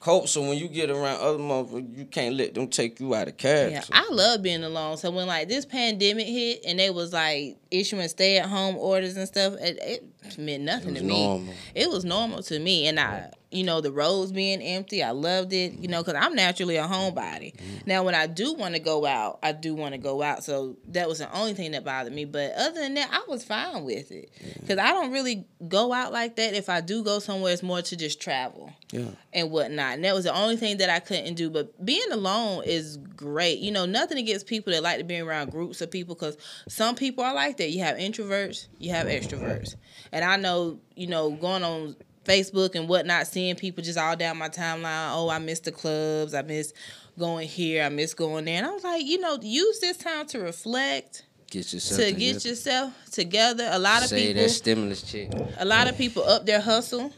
[0.00, 0.26] cope.
[0.28, 3.36] So when you get around other motherfuckers, you can't let them take you out of
[3.36, 3.92] character.
[3.92, 4.96] Yeah, I love being alone.
[4.96, 9.16] So when like this pandemic hit and they was like issuing stay at home orders
[9.16, 10.04] and stuff, it, it
[10.38, 11.26] meant nothing to me.
[11.26, 11.54] normal.
[11.74, 15.52] It was normal to me, and I, you know, the roads being empty, I loved
[15.52, 15.72] it.
[15.72, 17.54] You know, because I'm naturally a homebody.
[17.56, 17.76] Mm-hmm.
[17.86, 20.44] Now, when I do want to go out, I do want to go out.
[20.44, 22.24] So that was the only thing that bothered me.
[22.26, 24.30] But other than that, I was fine with it
[24.60, 26.54] because I don't really go out like that.
[26.54, 29.08] If I do go somewhere, it's more to just travel Yeah.
[29.32, 29.94] and whatnot.
[29.94, 31.50] And that was the only thing that I couldn't do.
[31.50, 33.58] But being alone is great.
[33.58, 36.36] You know, nothing against people that like to be around groups of people because
[36.68, 37.70] some people are like that.
[37.70, 39.74] You have introverts, you have extroverts.
[40.12, 44.36] And I know, you know, going on Facebook and whatnot, seeing people just all down
[44.38, 45.10] my timeline.
[45.12, 46.34] Oh, I miss the clubs.
[46.34, 46.72] I miss
[47.18, 47.84] going here.
[47.84, 48.56] I miss going there.
[48.58, 52.18] And I was like, you know, use this time to reflect, Get yourself to together.
[52.32, 53.68] get yourself together.
[53.72, 55.30] A lot of Say people, that stimulus check.
[55.58, 57.12] a lot of people up their hustle,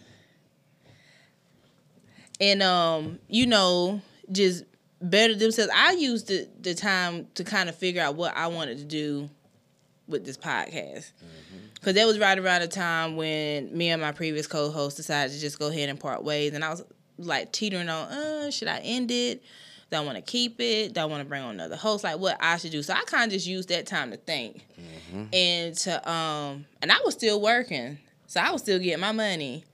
[2.40, 4.00] and um, you know,
[4.30, 4.64] just
[5.00, 5.70] better themselves.
[5.74, 9.28] I used the the time to kind of figure out what I wanted to do
[10.08, 11.12] with this podcast.
[11.82, 15.40] Cause that was right around the time when me and my previous co-host decided to
[15.40, 16.84] just go ahead and part ways, and I was
[17.18, 19.42] like teetering on, uh, should I end it?
[19.90, 20.94] Do I want to keep it?
[20.94, 22.04] Do I want to bring on another host?
[22.04, 22.82] Like what I should do.
[22.82, 24.64] So I kind of just used that time to think,
[25.32, 29.64] and to um, and I was still working, so I was still getting my money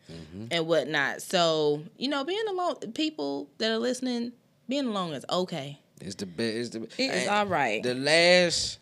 [0.50, 1.20] and whatnot.
[1.22, 4.32] So you know, being alone, people that are listening,
[4.68, 5.78] being alone is okay.
[6.00, 6.56] It's the best.
[6.56, 6.82] It's the.
[7.02, 7.82] It is all right.
[7.82, 8.78] The last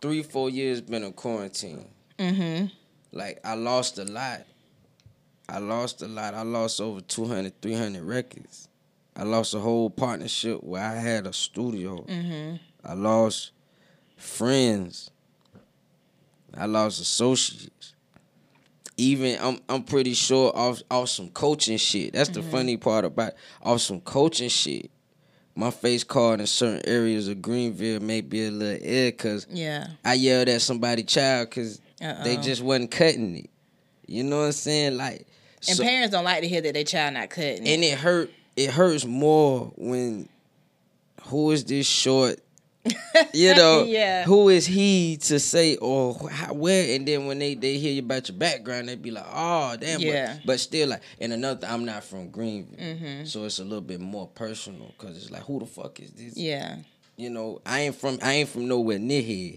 [0.00, 1.88] three four years been a quarantine.
[2.18, 2.66] Mm-hmm.
[3.12, 4.42] Like I lost a lot.
[5.48, 6.34] I lost a lot.
[6.34, 8.68] I lost over 200, 300 records.
[9.16, 12.04] I lost a whole partnership where I had a studio.
[12.04, 12.56] Mm-hmm.
[12.84, 13.52] I lost
[14.16, 15.10] friends.
[16.56, 17.94] I lost associates.
[18.96, 22.12] Even I'm I'm pretty sure off off some coaching shit.
[22.12, 24.90] That's the funny part about off some coaching shit.
[25.58, 29.88] My face card in certain areas of Greenville may be a little ill because Yeah.
[30.04, 31.80] I yelled at somebody child because
[32.22, 33.50] they just wasn't cutting it.
[34.06, 34.96] You know what I'm saying?
[34.96, 35.26] Like,
[35.66, 37.66] And so- parents don't like to hear that their child not cutting.
[37.66, 37.70] it.
[37.74, 38.30] and it hurt.
[38.54, 40.28] It hurts more when
[41.24, 42.38] who is this short?
[43.34, 44.24] You know, Yeah.
[44.24, 46.94] Who is he to say or how, where?
[46.96, 50.00] And then when they they hear you about your background, they be like, oh damn.
[50.00, 50.34] Yeah.
[50.38, 53.24] But, but still, like, and another, I'm not from Greenville, Mm-hmm.
[53.24, 56.36] so it's a little bit more personal because it's like, who the fuck is this?
[56.36, 56.76] yeah.
[57.16, 59.54] you know, I ain't from I ain't from nowhere near here.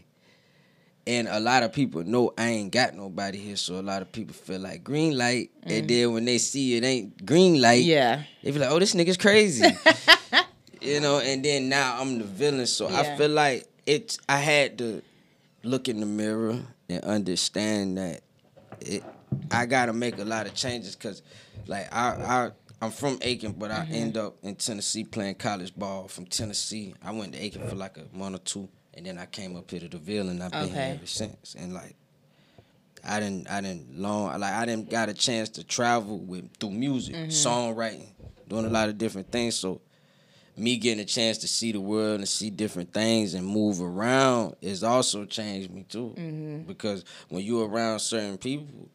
[1.08, 4.12] And a lot of people know I ain't got nobody here, so a lot of
[4.12, 5.50] people feel like green light.
[5.64, 7.88] And then when they see it ain't green light, Mm.
[7.88, 8.24] Yeah.
[8.44, 9.66] they be like, "Oh, this nigga's crazy,"
[10.82, 11.20] you know.
[11.20, 13.00] And then now I'm the villain, so Yeah.
[13.00, 14.18] I feel like it's.
[14.28, 15.02] I had to
[15.64, 18.22] look in the mirror and understand that
[18.82, 19.04] it.
[19.52, 21.22] I gotta make a lot of changes because,
[21.68, 23.94] like, I I I'm from Aiken, but Mm-hmm.
[23.94, 26.08] I end up in Tennessee playing college ball.
[26.08, 29.26] From Tennessee, I went to Aiken for like a month or two, and then I
[29.26, 30.86] came up here to the Ville, and I've been Okay.
[30.88, 31.56] here ever since.
[31.58, 31.96] And like,
[33.04, 36.72] I didn't I didn't long like I didn't got a chance to travel with through
[36.72, 37.30] music, Mm-hmm.
[37.30, 38.08] songwriting,
[38.48, 39.56] doing a lot of different things.
[39.56, 39.82] So
[40.62, 44.56] me getting a chance to see the world and see different things and move around
[44.62, 46.14] has also changed me too.
[46.16, 46.62] Mm-hmm.
[46.64, 48.88] Because when you're around certain people,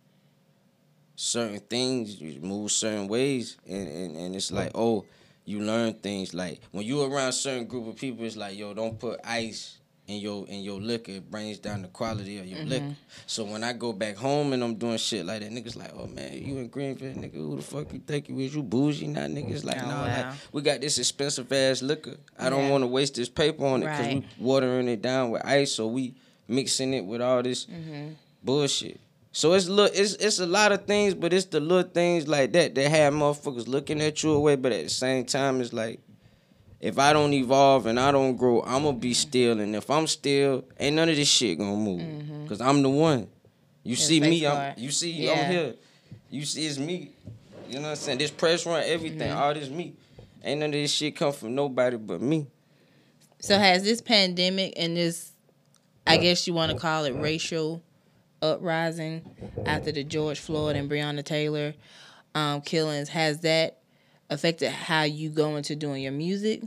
[1.16, 5.04] certain things you move certain ways and, and, and it's like, oh,
[5.44, 8.98] you learn things like when you're around certain group of people, it's like, yo, don't
[8.98, 12.68] put ice in your in your liquor, it brings down the quality of your Mm-hmm.
[12.70, 12.94] liquor.
[13.26, 16.06] So when I go back home and I'm doing shit like that, niggas like, oh
[16.06, 18.54] man, you in Greenville, nigga, who the fuck you think you is?
[18.54, 20.12] You bougie now, niggas like, Oh, nah, wow.
[20.16, 22.16] like we got this expensive ass liquor.
[22.38, 24.22] I don't want to waste this paper on it because Right.
[24.38, 26.14] we watering it down with ice, so we
[26.48, 28.12] mixing it with all this Mm-hmm.
[28.44, 29.00] bullshit.
[29.32, 32.52] So it's look, it's it's a lot of things, but it's the little things like
[32.52, 34.56] that that have motherfuckers looking at you away.
[34.56, 36.00] But at the same time, it's like
[36.80, 39.60] if I don't evolve and I don't grow, I'm gonna be still.
[39.60, 42.48] And if I'm still, ain't none of this shit gonna move.
[42.48, 43.28] Cause I'm the one.
[43.82, 45.32] You see me, I'm, you see Yeah.
[45.32, 45.74] I'm here.
[46.30, 47.10] You see it's me.
[47.68, 48.18] You know what I'm saying?
[48.18, 49.94] This press run, everything, all this me.
[50.44, 52.46] Ain't none of this shit come from nobody but me.
[53.40, 55.32] So has this pandemic and this,
[56.06, 57.82] I guess you want to call it racial
[58.42, 59.22] uprising
[59.64, 61.74] after the George Floyd and Breonna Taylor
[62.34, 63.78] um, killings, has that
[64.30, 66.62] affected how you go into doing your music?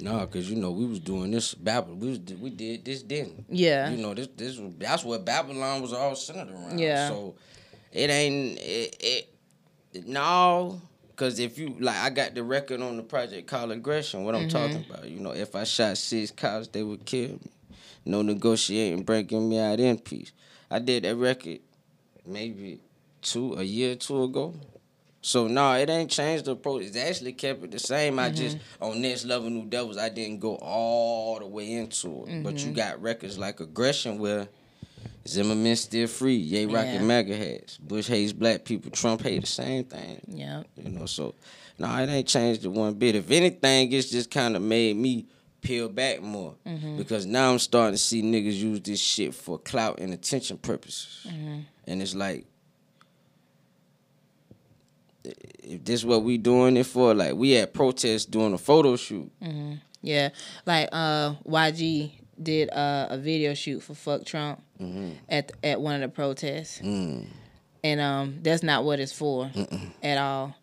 [0.00, 2.00] No, cause you know we was doing this Babylon.
[2.00, 3.44] We was we did this then.
[3.48, 3.88] Yeah.
[3.90, 6.78] You know this this that's what Babylon was all centered around.
[6.78, 7.08] Yeah.
[7.08, 7.36] So
[7.92, 8.96] it ain't it,
[9.94, 10.80] it no.
[11.14, 14.24] Cause if you like, I got the record on the project called Aggression.
[14.24, 14.58] What I'm mm-hmm.
[14.58, 17.50] talking about, you know, if I shot six cops, they would kill me.
[18.04, 20.32] No negotiating, breaking me out in peace.
[20.68, 21.60] I did that record
[22.26, 22.80] maybe
[23.20, 24.54] two a year or two ago.
[25.24, 26.82] So no, it ain't changed the approach.
[26.82, 28.18] It's actually kept it the same.
[28.18, 28.84] I just mm-hmm.
[28.84, 32.42] on next level new devils, I didn't go all the way into it.
[32.42, 32.72] But you mm-hmm.
[32.72, 34.48] got records like aggression where
[35.28, 37.02] Zimmerman still free, Yay Rocket Yeah.
[37.02, 40.20] MAGA hats, Bush hates black people, Trump hate the same thing.
[40.26, 40.64] Yeah.
[40.76, 41.36] You know, so
[41.78, 43.14] no, it ain't changed it one bit.
[43.14, 45.26] If anything, it's just kind of made me
[45.60, 46.96] peel back more mm-hmm.
[46.96, 51.28] because now I'm starting to see niggas use this shit for clout and attention purposes,
[51.86, 52.46] and it's like.
[55.72, 59.30] If this what we doing it for, like we had protests doing a photo shoot.
[60.02, 60.30] Yeah.
[60.66, 62.12] Like uh, YG
[62.42, 65.10] did uh, a video shoot for Fuck Trump Mm-hmm.
[65.28, 66.80] at at one of the protests.
[66.80, 67.26] Mm.
[67.84, 69.48] and um, that's not what it's for
[70.02, 70.56] at all.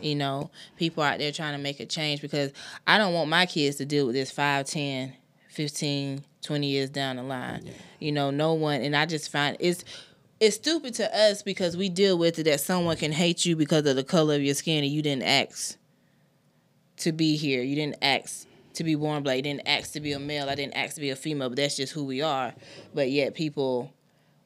[0.00, 2.52] You know, people out there trying to make a change because
[2.86, 5.12] I don't want my kids to deal with this 5, 10,
[5.48, 7.68] 15, 20 years down the line.
[7.98, 9.84] You know, no one, and I just find it's
[10.40, 13.86] it's stupid to us because we deal with it that someone can hate you because
[13.86, 15.76] of the color of your skin and you didn't ask
[16.98, 17.62] to be here.
[17.62, 19.36] You didn't ask to be born black.
[19.36, 20.48] You didn't ask to be a male.
[20.48, 22.54] I didn't ask to be a female, but that's just who we are.
[22.92, 23.92] But yet people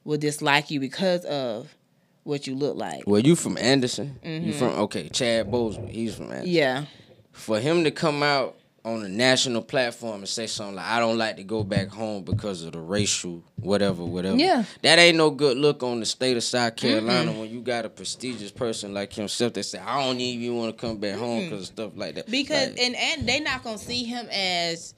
[0.03, 1.75] will dislike you because of
[2.23, 3.03] what you look like.
[3.07, 4.19] Well, you from Anderson?
[4.23, 4.51] You mm-hmm.
[4.51, 5.09] from okay?
[5.09, 6.49] Chad Boseman, he's from Anderson.
[6.49, 6.85] Yeah.
[7.31, 8.58] For him to come out
[8.93, 12.23] on a national platform and say something like, "I don't like to go back home
[12.23, 14.63] because of the racial whatever, whatever," Yeah.
[14.81, 17.89] that ain't no good look on the state of South Carolina when you got a
[17.89, 21.61] prestigious person like himself that say, "I don't even want to come back home because
[21.61, 24.93] of stuff like that." Because Like, and and they not gonna see him as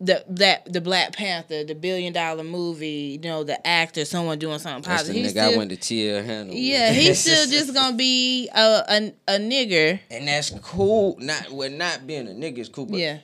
[0.00, 4.58] the that the Black Panther, the billion dollar movie, you know, the actor, someone doing
[4.58, 5.22] something positive.
[5.22, 6.48] that's the nigga I went to Hanna.
[6.50, 6.54] with.
[6.56, 9.98] yeah, he's still just gonna be a, a a nigger.
[10.10, 11.16] and that's cool.
[11.18, 13.18] Not well, not being a nigga is cool, but Yeah.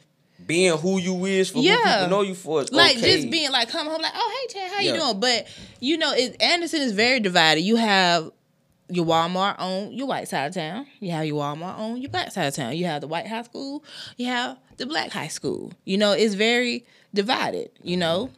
[0.44, 3.16] being who you is for who people know you for is like okay.
[3.18, 5.46] just being like come home like oh hey Chad how you doing but
[5.80, 8.30] you know it, Anderson is very divided you have
[8.88, 12.30] your Walmart on your white side of town you have your Walmart on your black
[12.32, 13.82] side of town you have the white high school
[14.16, 18.30] you have the black high school you know it's very divided you know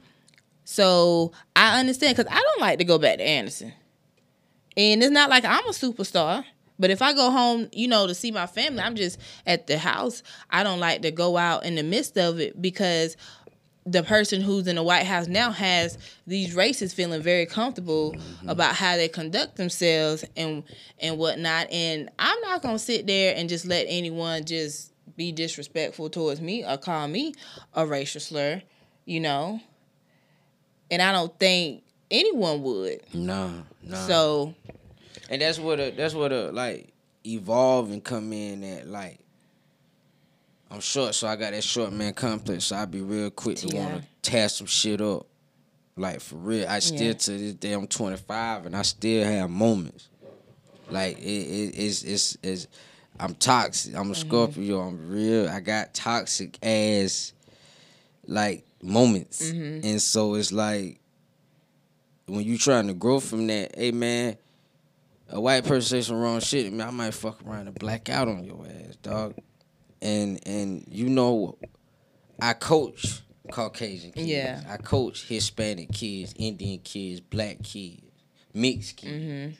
[0.64, 3.72] so I understand because I don't like to go back to Anderson
[4.76, 6.44] and it's not like I'm a superstar.
[6.78, 9.78] But if I go home, you know, to see my family, I'm just at the
[9.78, 10.22] house.
[10.50, 13.16] I don't like to go out in the midst of it because
[13.86, 18.48] the person who's in the White House now has these races feeling very comfortable mm-hmm.
[18.48, 20.64] about how they conduct themselves and
[20.98, 21.70] and whatnot.
[21.70, 26.64] And I'm not gonna sit there and just let anyone just be disrespectful towards me
[26.64, 27.32] or call me
[27.74, 28.60] a racial slur,
[29.04, 29.60] you know.
[30.90, 33.00] And I don't think anyone would.
[33.14, 33.50] Nah,
[33.82, 33.96] nah.
[34.06, 34.54] So
[35.30, 36.92] and that's what a that's what a like
[37.24, 39.20] evolve and come in at like.
[40.70, 42.64] I'm short, so I got that short man complex.
[42.64, 45.26] So I be real quick to want to tear some shit up.
[45.96, 47.12] Like for real, I still Yeah.
[47.14, 50.08] to this day I'm 25 and I still have moments.
[50.90, 52.66] Like it, it it's it's it's
[53.18, 53.94] I'm toxic.
[53.94, 54.28] I'm a Mm-hmm.
[54.28, 54.80] Scorpio.
[54.80, 55.48] I'm real.
[55.48, 57.32] I got toxic ass
[58.26, 59.86] like moments, Mm-hmm.
[59.86, 61.00] and so it's like
[62.26, 63.74] when you trying to grow from that.
[63.78, 64.36] Hey man,
[65.30, 68.28] a white person say some wrong shit, man, I might fuck around and black out
[68.28, 69.34] on your ass, dog.
[70.06, 71.58] And and you know,
[72.40, 74.26] I coach Caucasian kids.
[74.26, 74.62] Yeah.
[74.68, 78.02] I coach Hispanic kids, Indian kids, black kids,
[78.54, 79.12] mixed kids.
[79.12, 79.50] Mm-hmm.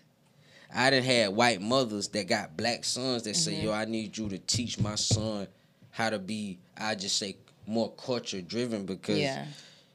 [0.74, 3.66] I done had white mothers that got black sons that say, Mm-hmm.
[3.66, 5.46] "Yo, I need you to teach my son
[5.90, 7.36] how to be." I just say
[7.66, 9.46] more culture driven because yeah.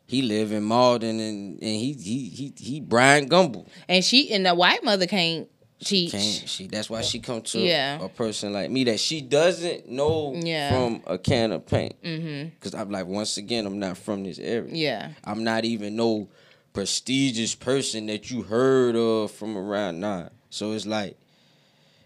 [0.07, 3.67] he live in Mauldin and, and he he he he Bryant Gumbel.
[3.87, 5.47] And she and the white mother can't
[5.83, 6.11] teach.
[6.11, 6.67] Can't she?
[6.67, 7.99] That's why she come to Yeah.
[8.01, 10.69] a person like me that she doesn't know Yeah.
[10.71, 12.01] from a can of paint.
[12.03, 12.49] Mm-hmm.
[12.59, 14.69] Cause I'm like, once again, I'm not from this area.
[14.73, 15.11] Yeah.
[15.23, 16.29] I'm not even no
[16.73, 19.99] prestigious person that you heard of from around.
[19.99, 20.29] Nah.
[20.49, 21.17] So it's like,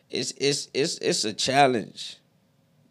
[0.09, 2.17] it's it's it's it's a challenge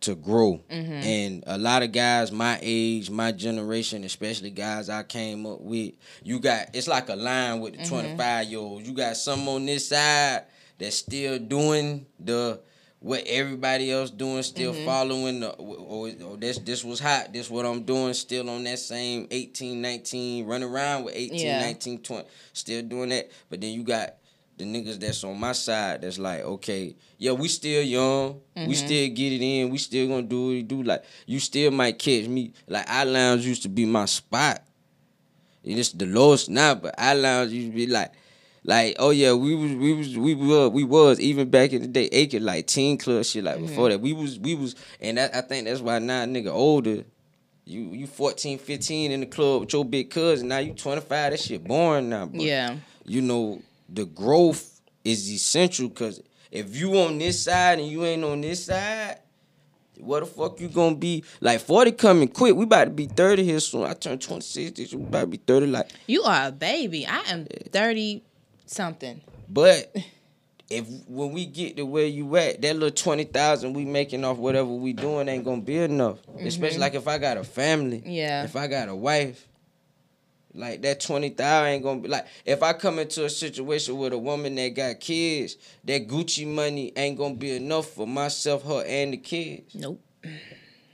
[0.00, 0.92] to grow, Mm-hmm.
[0.92, 5.94] and a lot of guys my age, my generation, especially guys I came up with,
[6.22, 7.88] you got it's like a line with the Mm-hmm.
[8.16, 8.86] 25 year olds.
[8.88, 10.42] You got some on this side
[10.78, 12.60] that's still doing the
[13.00, 14.86] what everybody else doing, still Mm-hmm.
[14.86, 18.78] following the or, or this this was hot, this what I'm doing, still on that
[18.78, 21.60] same 18, 19, running around with 18, Yeah.
[21.60, 23.30] 19, 20, still doing that.
[23.50, 24.14] But then you got
[24.56, 28.68] the niggas that's on my side that's like, okay, yeah, we still young, Mm-hmm.
[28.68, 30.82] we still get it in, we still gonna do what we do.
[30.82, 32.52] Like you still might catch me.
[32.66, 34.62] Like I lounge used to be my spot.
[35.62, 38.12] And it's the lowest now, but I lounge used to be like,
[38.66, 41.88] like, oh yeah, we was we was we was we was even back in the
[41.88, 43.44] day, Aiken like teen club shit.
[43.44, 43.66] Like mm-hmm.
[43.66, 47.04] before that, we was we was, and that, I think that's why now nigga older.
[47.66, 50.48] You you 14, 15 in the club with your big cousin.
[50.48, 51.08] Now you 25.
[51.08, 52.26] That shit boring now.
[52.26, 52.76] But, Yeah.
[53.04, 58.24] You know the growth is essential because if you on this side and you ain't
[58.24, 59.18] on this side,
[59.98, 61.22] what the fuck you gonna be?
[61.40, 62.54] Like 40 coming quick.
[62.54, 63.84] We about to be 30 here soon.
[63.84, 64.72] I turn 26.
[64.72, 65.66] this year, We about to be 30.
[65.66, 67.06] Like, You are a baby.
[67.06, 68.22] I am thirty
[68.66, 69.20] something.
[69.48, 69.94] but
[70.70, 74.68] if when we get to where you at, that little 20,000 we making off whatever
[74.68, 76.22] we doing ain't gonna be enough.
[76.26, 76.46] Mm-hmm.
[76.46, 78.02] Especially like if I got a family.
[78.04, 78.44] Yeah.
[78.44, 79.48] If I got a wife.
[80.56, 84.12] Like that twenty thousand ain't gonna be like if I come into a situation with
[84.12, 88.84] a woman that got kids, that Gucci money ain't gonna be enough for myself, her,
[88.86, 89.74] and the kids.
[89.74, 90.00] Nope.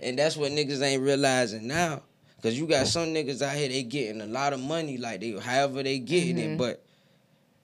[0.01, 2.03] And that's what niggas ain't realizing now.
[2.43, 5.33] Cause you got some niggas out here they getting a lot of money, like they
[5.33, 6.57] however they getting it, mm-hmm.
[6.57, 6.83] but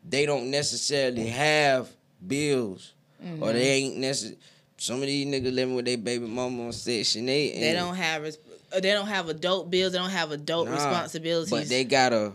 [0.09, 1.89] they don't necessarily have
[2.27, 2.93] bills
[3.41, 4.39] or they ain't necessarily.
[4.79, 7.59] Some of these niggas living with their baby mama on Section Eight.
[7.59, 8.39] They don't have res-
[8.71, 9.93] uh, they don't have adult bills.
[9.93, 11.51] They don't have adult Nah, responsibilities.
[11.51, 12.33] But they got a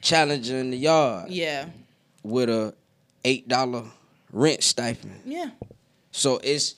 [0.00, 1.66] challenger in the yard yeah,
[2.24, 2.74] with a
[3.24, 3.84] eight dollar
[4.32, 5.20] rent stipend.
[5.24, 5.50] yeah,
[6.10, 6.74] So it's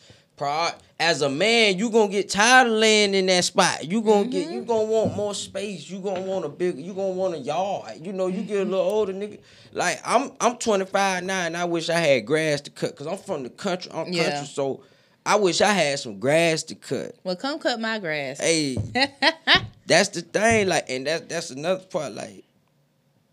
[1.01, 3.85] as a man, you gonna get tired of laying in that spot.
[3.85, 4.31] You gonna Mm-hmm.
[4.31, 5.89] get you gonna want more space.
[5.89, 8.05] You gonna want a big you gonna want a yard.
[8.05, 9.39] You know, you get a little older, nigga.
[9.73, 12.95] Like I'm I'm 25 now and I wish I had grass to cut.
[12.97, 13.91] Cause I'm from the country.
[13.95, 14.31] I'm Yeah.
[14.31, 14.83] country, so
[15.27, 17.15] I wish I had some grass to cut.
[17.25, 18.41] well, come cut my grass.
[18.41, 18.77] Hey,
[19.87, 20.69] that's the thing.
[20.69, 22.13] Like, and that's that's another part.
[22.15, 22.45] Like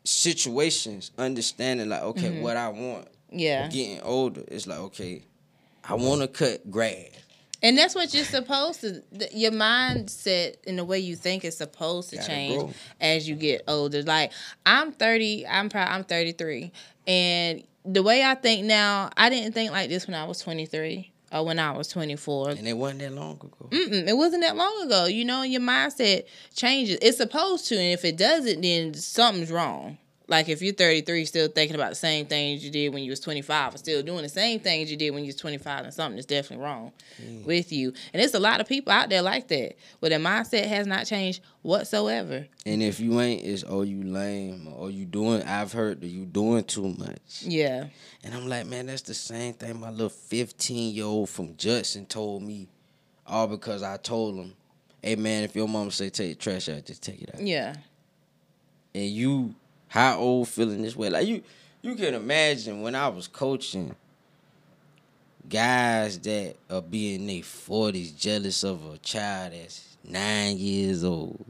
[0.03, 1.89] situations, understanding.
[1.89, 2.41] Like, okay, Mm-hmm.
[2.41, 3.07] what I want.
[3.31, 5.23] yeah, Getting older, it's like, okay,
[5.87, 7.09] I want to cut grass.
[7.63, 9.01] and that's what you're supposed to.
[9.31, 12.73] Your mindset and the way you think is supposed to Gotta change grow.
[12.99, 14.01] as you get older.
[14.03, 14.31] Like
[14.65, 15.47] I'm 30.
[15.47, 15.89] I'm proud.
[15.89, 16.71] I'm 33,
[17.07, 21.11] and the way I think now, I didn't think like this when I was 23
[21.31, 22.49] or when I was 24.
[22.51, 23.67] And it wasn't that long ago.
[23.69, 25.05] Mm-mm, it wasn't that long ago.
[25.05, 26.25] You know, your mindset
[26.55, 26.97] changes.
[27.03, 29.97] It's supposed to, and if it doesn't, then something's wrong.
[30.27, 33.19] Like if you're 33, still thinking about the same things you did when you was
[33.19, 36.17] 25, or still doing the same things you did when you was 25, then something
[36.17, 36.91] is definitely wrong
[37.45, 37.93] with you.
[38.13, 41.05] And it's a lot of people out there like that, where their mindset has not
[41.05, 42.47] changed whatsoever.
[42.65, 45.43] And if you ain't, it's oh you lame or oh, you doing.
[45.43, 47.43] I've heard that you doing too much.
[47.43, 47.87] Yeah,
[48.23, 52.05] And I'm like, man, that's the same thing my little 15 year old from Judson
[52.07, 52.67] told me,
[53.27, 54.53] all because I told him,
[55.03, 57.41] hey man, if your mama say take the trash out, just take it out.
[57.41, 57.75] yeah,
[58.95, 59.53] and you
[59.95, 61.41] how old feeling this way like you
[61.81, 63.95] you can imagine when i was coaching
[65.49, 71.43] guys that are being their 40s jealous of a child that's nine years old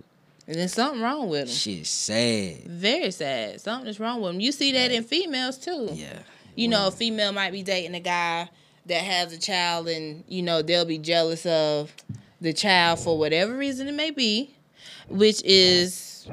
[0.48, 1.56] and there's something wrong with them.
[1.56, 3.60] shit sad Very sad.
[3.60, 4.40] Something's wrong with them.
[4.40, 5.90] You see that in females too.
[5.92, 6.20] yeah
[6.56, 8.50] you know, a female might be dating a guy
[8.86, 11.94] that has a child and, you know, they'll be jealous of
[12.42, 14.56] the child for whatever reason it may be,
[15.10, 16.28] which is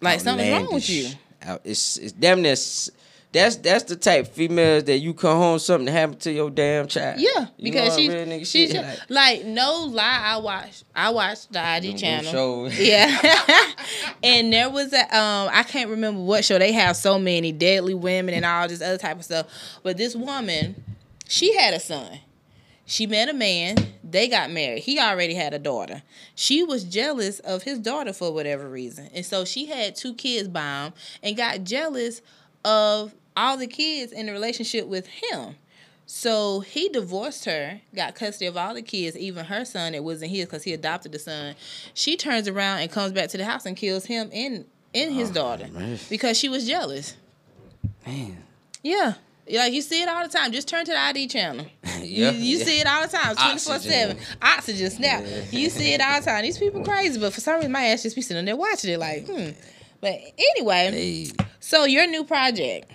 [0.00, 1.08] like something's wrong with you.
[1.44, 2.56] Out- it's it's damn near
[3.34, 6.86] that's that's the type of females that you come home something happened to your damn
[6.86, 7.18] child.
[7.18, 10.22] Yeah, You because she's real nigga she's like, like, no lie.
[10.24, 12.30] I watched I watched the ID channel.
[12.30, 12.78] shows.
[12.78, 13.20] Yeah,
[14.22, 17.94] and there was a um I can't remember what show they have so many deadly
[17.94, 19.46] women and all this other type of stuff,
[19.82, 20.76] but this woman,
[21.26, 22.20] she had a son.
[22.86, 23.76] She met a man.
[24.02, 24.82] They got married.
[24.82, 26.02] He already had a daughter.
[26.34, 29.08] She was jealous of his daughter for whatever reason.
[29.14, 32.20] And so she had two kids by him and got jealous
[32.64, 35.56] of all the kids in the relationship with him.
[36.06, 40.30] So he divorced her, got custody of all the kids, even her son that wasn't
[40.30, 41.54] his because he adopted the son.
[41.94, 45.30] She turns around and comes back to the house and kills him and, and his
[45.30, 45.98] oh, daughter man.
[46.10, 47.16] because she was jealous.
[48.06, 48.44] Man.
[48.82, 49.14] Yeah.
[49.50, 50.52] Like you see it all the time.
[50.52, 51.66] Just turn to the ID channel.
[52.04, 52.64] Yeah, you you yeah.
[52.64, 54.18] see it all the time, twenty four seven.
[54.42, 55.24] Oxygen snap.
[55.50, 56.42] You see it all the time.
[56.42, 58.98] These people crazy, but for some reason my ass just be sitting there watching it
[58.98, 59.50] like, hmm.
[60.00, 61.30] But anyway, Hey.
[61.60, 62.90] so your new project.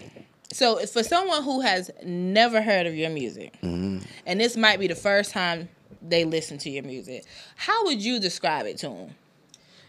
[0.54, 4.00] So for someone who has never heard of your music, Mm-hmm.
[4.28, 5.70] and this might be the first time
[6.02, 7.24] they listen to your music,
[7.56, 9.10] how would you describe it to them?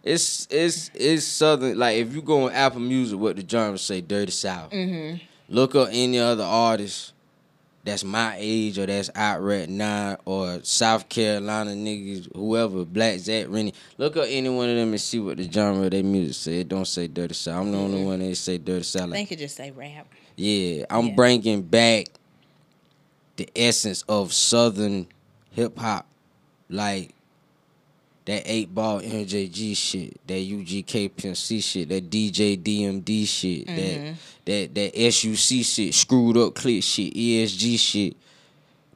[0.03, 1.79] It's it's it's southern.
[1.79, 4.71] Like if you go on Apple Music, what the genre say, Dirty South.
[4.73, 5.23] Mm-hmm.
[5.51, 7.13] Look up any other artist
[7.83, 13.47] that's my age or that's out right now or South Carolina niggas, whoever, Black Zach,
[13.47, 13.73] Renni.
[13.99, 16.61] Look up any one of them and see what the genre of their music say.
[16.61, 17.63] It don't say Dirty South.
[17.63, 19.09] I'm the only one that say Dirty South.
[19.09, 20.07] Like, think it just say rap.
[20.37, 21.15] yeah, I'm Yeah.
[21.15, 22.07] bringing back
[23.37, 25.07] the essence of Southern
[25.53, 26.07] hip hop,
[26.69, 27.15] like
[28.27, 33.77] that eight ball MJG shit, that UGK Pimp C shit, that DJ DMD shit, that
[33.77, 34.13] mm-hmm.
[34.45, 38.17] that that SUC shit, screwed up click shit, ESG shit,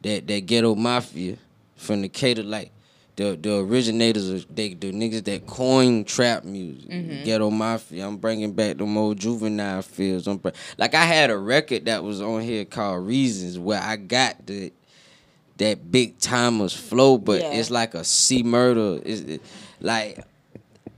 [0.03, 1.37] that that ghetto mafia
[1.77, 2.71] from the Cater like.
[3.17, 7.23] The, the originators of they the niggas that coin trap music, mm-hmm.
[7.23, 8.05] ghetto mafia.
[8.05, 10.27] I'm bringing back the old juvenile feels.
[10.27, 10.49] I'm br-
[10.79, 14.73] like I had a record that was on here called Reasons where I got the
[15.59, 17.53] that Big Tymers flow, but Yeah.
[17.53, 19.01] it's like a C murder.
[19.05, 19.43] Is it,
[19.81, 20.25] like,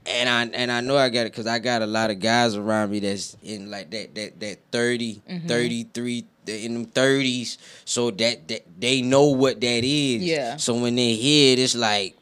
[0.05, 2.55] and I and I know I got it because I got a lot of guys
[2.55, 5.47] around me that's in like that that that 30, Mm-hmm.
[5.47, 10.23] 33, in them thirties, so that, that they know what that is.
[10.23, 10.55] Yeah.
[10.57, 12.15] So when they hear it, it's like.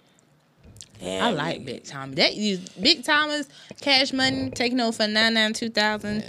[1.03, 1.65] I like nigga.
[1.65, 2.15] Big Tymers.
[2.15, 3.47] That you Big Tymers,
[3.81, 6.23] Cash Money, taking over for nine nine two thousand,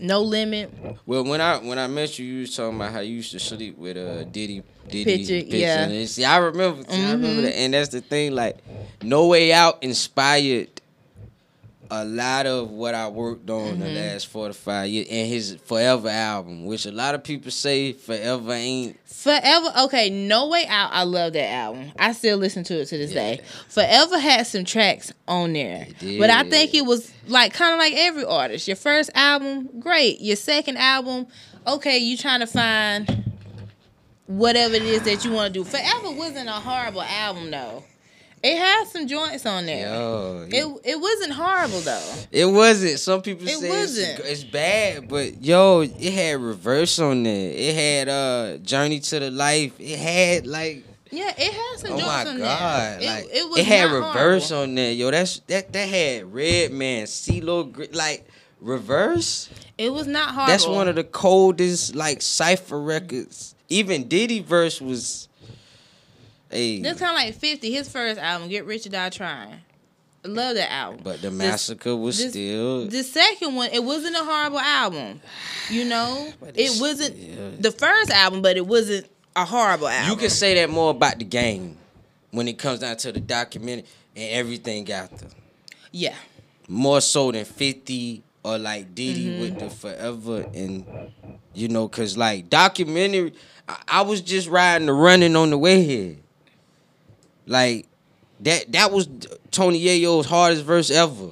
[0.00, 0.72] no limit.
[1.06, 3.38] Well, when I when I met you, you was talking about how you used to
[3.40, 5.88] sleep with uh Diddy Diddy Picture, yeah.
[5.88, 8.34] And see, I remember, see, I remember that, and that's the thing.
[8.34, 8.58] Like,
[9.02, 10.79] No Way Out inspired
[11.90, 13.94] a lot of what I worked on the mm-hmm.
[13.94, 17.92] last four to five years and his Forever album, which a lot of people say
[17.92, 18.98] Forever ain't.
[19.06, 20.90] Forever, okay, No Way Out.
[20.92, 21.92] I love that album.
[21.98, 23.40] I still listen to it to this day.
[23.68, 27.78] Forever had some tracks on there, It but I think it was like kind of
[27.78, 28.68] like every artist.
[28.68, 30.20] Your first album, great.
[30.20, 31.26] Your second album,
[31.66, 33.24] okay, you trying to find
[34.26, 35.64] whatever it is that you want to do.
[35.64, 37.84] Forever wasn't a horrible album though.
[38.42, 39.86] It had some joints on there.
[39.92, 42.12] Yo, It it wasn't horrible though.
[42.32, 42.98] It wasn't.
[42.98, 44.18] Some people It say wasn't.
[44.20, 47.52] It's, it's bad, but yo, it had reverse on there.
[47.54, 49.72] It had uh Journey to the Life.
[49.78, 53.14] It had like Yeah, it had some oh joints my on god, there.
[53.16, 54.70] like it, it was it had reverse horrible.
[54.70, 54.92] on there.
[54.92, 58.26] Yo, that's that that had Redman, CeeLo, like
[58.60, 59.50] reverse.
[59.76, 60.46] It was not horrible.
[60.52, 63.54] That's one of the coldest like cipher records.
[63.68, 65.26] Even Diddy verse was.
[66.50, 69.60] Hey, That's kind of like 50, his first album, Get Rich or Die Trying.
[70.24, 71.00] I love that album.
[71.02, 72.86] but the massacre was this- still.
[72.86, 75.20] The second one, it wasn't a horrible album.
[75.70, 76.32] You know?
[76.54, 77.50] It wasn't yeah.
[77.58, 80.10] the first album, but it wasn't a horrible album.
[80.10, 81.76] You can say that more about the game
[82.32, 83.86] when it comes down to the documentary
[84.16, 85.26] and everything got the
[85.92, 86.14] Yeah.
[86.68, 89.40] more so than 50 or like Diddy Mm-hmm.
[89.40, 90.84] with the forever and
[91.54, 93.32] you know cuz like documentary
[93.68, 96.16] I, I was just riding the running on the way here.
[97.50, 97.88] Like
[98.38, 99.08] that that was
[99.50, 101.30] Tony Yayo's hardest verse ever.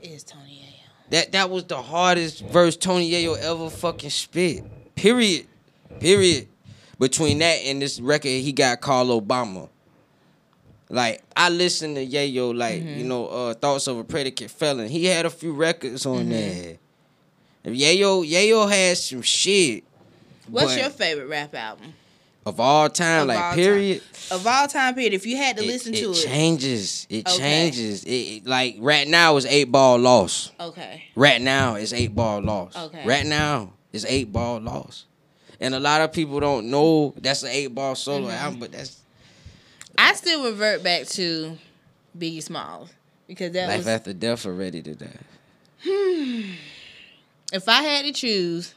[0.00, 1.10] It is Tony Yayo.
[1.10, 4.64] That that was the hardest verse Tony Yayo ever fucking spit.
[4.94, 5.46] Period.
[6.00, 6.48] Period.
[6.98, 9.68] Between that and this record he got called Obama.
[10.88, 12.98] Like I listened to Yayo like, Mm-hmm.
[13.00, 14.88] you know, uh Thoughts of a Predicate Felon.
[14.88, 16.18] He had a few records Mm-hmm.
[16.18, 16.76] on there.
[17.64, 19.84] If Yayo Yayo had some shit
[20.48, 21.92] What's your favorite rap album?
[22.46, 23.56] Of all time, Of like all time.
[23.58, 24.02] period.
[24.30, 26.14] Of all time period, if you had to It, listen it to it.
[26.24, 27.06] changes.
[27.10, 27.38] It Okay.
[27.38, 28.04] changes.
[28.04, 30.50] It, it like right now is eight ball loss.
[30.60, 31.04] Okay.
[31.14, 32.76] Right now is eight ball loss.
[32.76, 33.04] Okay.
[33.06, 35.04] Right now is eight ball loss.
[35.60, 38.36] And a lot of people don't know that's an eight ball solo Mm-hmm.
[38.44, 39.00] album, but that's
[39.96, 41.56] I still revert back to
[42.18, 42.90] Biggie Smalls
[43.28, 45.06] because that life was after death already to die.
[45.84, 46.50] Hmm.
[47.52, 48.74] if I had to choose,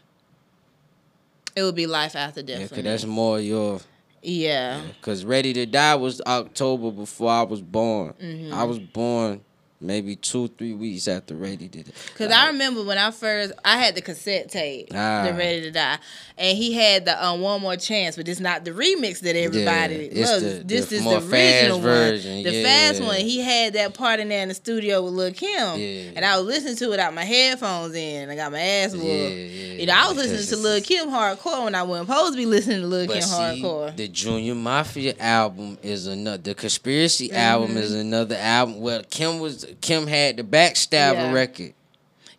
[1.58, 2.60] it would be Life After Death.
[2.60, 3.80] Yeah, cause that's more your
[4.22, 4.82] yeah.
[5.02, 8.14] cause Ready to Die was October before I was born.
[8.22, 8.54] Mm-hmm.
[8.54, 9.42] I was born
[9.80, 11.96] maybe two, three weeks after Ready did it.
[12.18, 15.26] Cause I remember when I first I had the cassette tape, Ah.
[15.28, 15.98] the Ready to Die,
[16.38, 20.10] and he had the um, One More Chance, but it's not the remix that everybody
[20.12, 20.42] Yeah, loves.
[20.44, 22.64] the- this the is the original version, one, the yeah.
[22.64, 23.16] fast one.
[23.18, 26.12] He had that part in there in the studio with Lil Kim, Yeah.
[26.16, 28.24] and I was listening to it out my headphones in.
[28.24, 29.06] And I got my ass whooped.
[29.08, 32.46] You know, I was listening to Lil Kim hardcore when I wasn't supposed to be
[32.48, 33.96] listening to Lil But Kim see, hardcore.
[33.96, 36.38] the Junior Mafia album is another.
[36.42, 37.36] The Conspiracy Mm-hmm.
[37.38, 38.80] album is another album.
[38.80, 41.32] Well, Kim was Kim had the Backstabber Yeah.
[41.34, 41.74] record.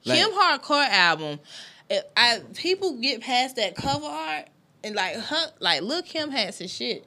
[0.04, 1.40] Like- Kim hardcore album.
[2.16, 4.46] I people get past that cover art
[4.84, 7.04] and like her, like Lil Kim had some shit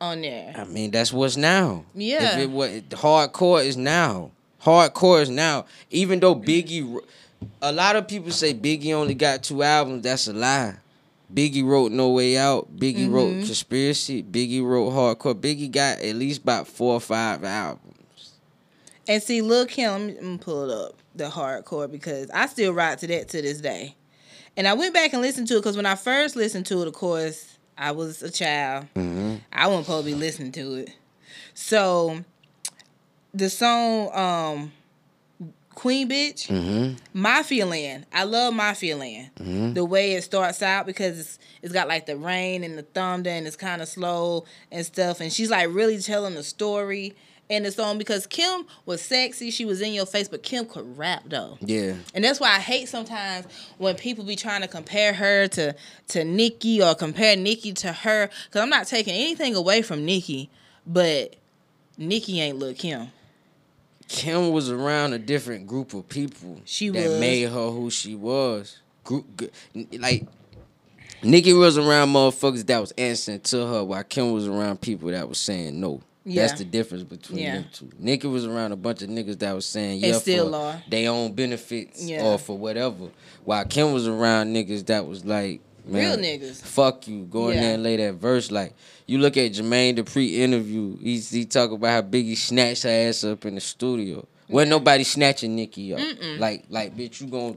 [0.00, 0.54] on there.
[0.56, 1.84] I mean, that's what's now.
[1.94, 2.34] Yeah.
[2.34, 4.30] If it was hardcore is now.
[4.62, 5.66] Hardcore is now.
[5.90, 6.98] Even though Biggie,
[7.62, 10.02] a lot of people say Biggie only got two albums.
[10.02, 10.74] That's a lie.
[11.32, 12.74] Biggie wrote No Way Out.
[12.76, 13.12] Biggie Mm-hmm.
[13.14, 14.22] wrote Conspiracy.
[14.24, 15.34] Biggie wrote Hardcore.
[15.34, 17.87] Biggie got at least about four or five albums.
[19.08, 22.72] And see, Lil Kim, let me, let pull it up the hardcore because I still
[22.72, 23.96] ride to that to this day.
[24.56, 26.88] And I went back and listened to it because when I first listened to it,
[26.88, 28.86] of course, I was a child.
[28.94, 29.36] Mm-hmm.
[29.52, 30.90] I wasn't supposed to be listening to it.
[31.54, 32.24] So
[33.32, 34.72] the song um
[35.74, 36.96] Queen Bitch, Mm-hmm.
[37.12, 38.06] Mafia Land.
[38.12, 39.30] I love Mafia Land.
[39.36, 39.74] Mm-hmm.
[39.74, 43.30] The way it starts out because it's it's got like the rain and the thunder
[43.30, 45.20] and it's kind of slow and stuff.
[45.20, 47.14] And she's like really telling the story
[47.48, 49.50] in the song because Kim was sexy.
[49.50, 51.56] She was in your face, but Kim could rap though.
[51.60, 51.94] Yeah.
[52.14, 53.46] And that's why I hate sometimes
[53.78, 55.74] when people be trying to compare her to
[56.08, 58.28] to Nicki or compare Nicki to her.
[58.50, 60.50] Cause I'm not taking anything away from Nicki,
[60.86, 61.36] but
[61.96, 63.08] Nicki ain't look Kim.
[64.08, 67.20] Kim was around a different group of people She that was.
[67.20, 68.78] made her who she was.
[69.04, 69.50] Group,
[69.98, 70.26] like
[71.22, 75.28] Nicki was around motherfuckers that was answering to her, while Kim was around people that
[75.28, 76.00] was saying no.
[76.28, 76.46] Yeah.
[76.46, 77.54] That's the difference between Yeah.
[77.54, 77.90] them two.
[77.98, 80.82] Nicki was around a bunch of niggas that was saying yeah still for are.
[80.88, 82.24] their own benefits Yeah.
[82.24, 83.08] or for whatever.
[83.44, 86.60] While Kim was around niggas that was like, man, Real niggas.
[86.62, 87.24] Fuck you.
[87.24, 87.62] Go in Yeah.
[87.62, 88.50] there and lay that verse.
[88.50, 88.74] Like
[89.06, 90.98] you look at Jermaine Dupri interview.
[90.98, 94.26] He he talk about how Biggie snatched her ass up in the studio.
[94.50, 96.00] Wasn't nobody snatching Nicki up.
[96.38, 97.56] Like like bitch, you gon'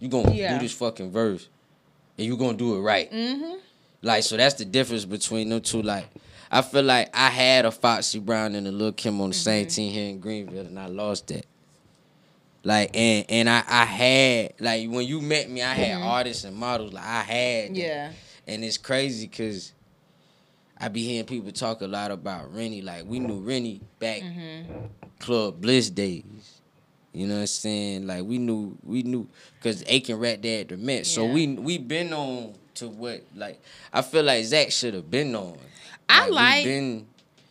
[0.00, 0.54] you gonna Yeah.
[0.58, 1.48] do this fucking verse,
[2.18, 3.10] and you gonna do it right.
[3.12, 3.54] Mm-hmm.
[4.02, 5.82] Like so that's the difference between them two.
[5.82, 6.06] Like
[6.50, 9.66] I feel like I had a Foxy Brown and a Lil Kim on the same
[9.66, 9.74] Mm-hmm.
[9.74, 11.46] team here in Greenville, and I lost that.
[12.62, 16.56] Like and and I I had like when you met me, I had artists and
[16.56, 16.92] models.
[16.92, 17.72] Like I had that.
[17.72, 17.74] Mm-hmm.
[17.76, 18.12] Yeah.
[18.46, 19.72] and it's crazy because
[20.78, 22.82] I be hearing people talk a lot about Renni.
[22.82, 24.72] Like we knew Renni back Mm-hmm.
[25.20, 26.60] Club Bliss days.
[27.12, 28.06] You know what I'm saying?
[28.06, 29.26] Like we knew we knew
[29.58, 31.06] because Aiken Rat Dad the Met.
[31.06, 33.60] So we we been on to what like
[33.92, 35.56] I feel like Zach should have been on.
[36.10, 37.06] I like- been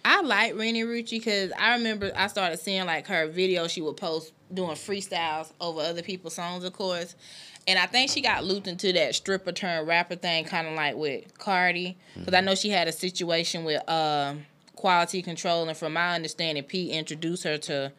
[0.06, 3.98] I like Renni Rucci because I remember I started seeing like her video she would
[3.98, 7.16] post doing freestyles over other people's songs, of course.
[7.68, 10.96] And I think she got looped into that stripper turn rapper thing, kind of like
[10.96, 14.46] with Cardi, because I know she had a situation with um,
[14.76, 17.92] quality control, and from my understanding, Pete introduced her to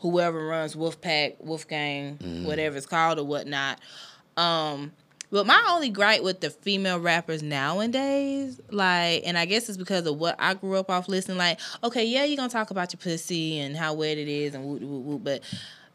[0.00, 3.78] whoever runs Wolfpack, Wolfgang, whatever it's called or whatnot.
[4.36, 4.92] Um,
[5.30, 10.06] but my only gripe with the female rappers nowadays, like, and I guess it's because
[10.06, 11.38] of what I grew up off listening.
[11.38, 14.64] Like, okay, yeah, you're gonna talk about your pussy and how wet it is and
[14.64, 15.42] whoop whoop whoop, but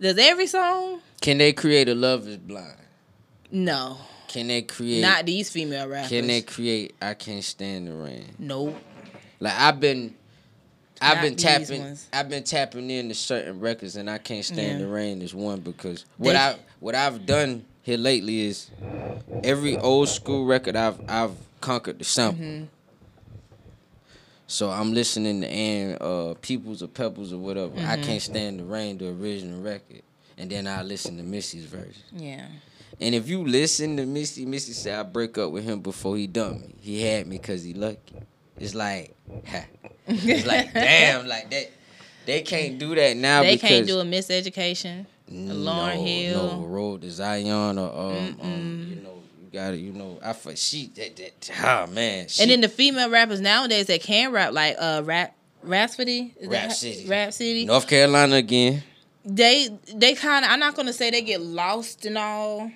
[0.01, 0.99] does every song?
[1.21, 2.75] can they create a Love Is Blind?
[3.51, 5.01] No, Can they create?
[5.01, 6.09] not these female rappers.
[6.09, 6.95] can they create?
[7.01, 8.33] I can't stand the rain.
[8.39, 8.75] Nope.
[9.39, 10.15] Like I've been,
[11.01, 12.07] I've Not been tapping, ones.
[12.11, 14.85] I've been tapping into certain records, and I can't stand Yeah.
[14.85, 18.69] the rain is one because what They- I what I've done here lately is
[19.43, 21.31] every old school record I've I've
[21.61, 22.43] conquered the sample.
[22.43, 22.63] Mm-hmm.
[24.47, 27.73] So I'm listening to and uh Peoples or Pebbles or whatever.
[27.77, 28.03] I Mm-hmm.
[28.03, 30.01] can't stand the rain, the original record,
[30.37, 32.03] and then I listen to Missy's version.
[32.11, 32.45] Yeah.
[33.01, 36.27] And if you listen to Missy, Missy said I break up with him before he
[36.27, 36.75] dumped me.
[36.79, 38.15] He had me because he lucky.
[38.59, 39.15] It's like,
[39.47, 39.65] ha.
[40.07, 41.71] it's like damn, like that.
[42.25, 45.05] They can't do that now They can't do a miseducation.
[45.31, 45.65] Lauryn
[45.97, 46.59] no, Hill.
[46.59, 49.77] no road to Zion or um, um you know you got it.
[49.77, 52.27] You know I for she that that oh man.
[52.27, 56.47] She, And then the female rappers nowadays that can rap, like uh, rap, Rapsody, Is
[56.47, 57.05] Rapsody.
[57.07, 57.65] Rap City.
[57.65, 58.83] North Carolina again.
[59.25, 62.69] they they kind of I'm not gonna say they get lost in all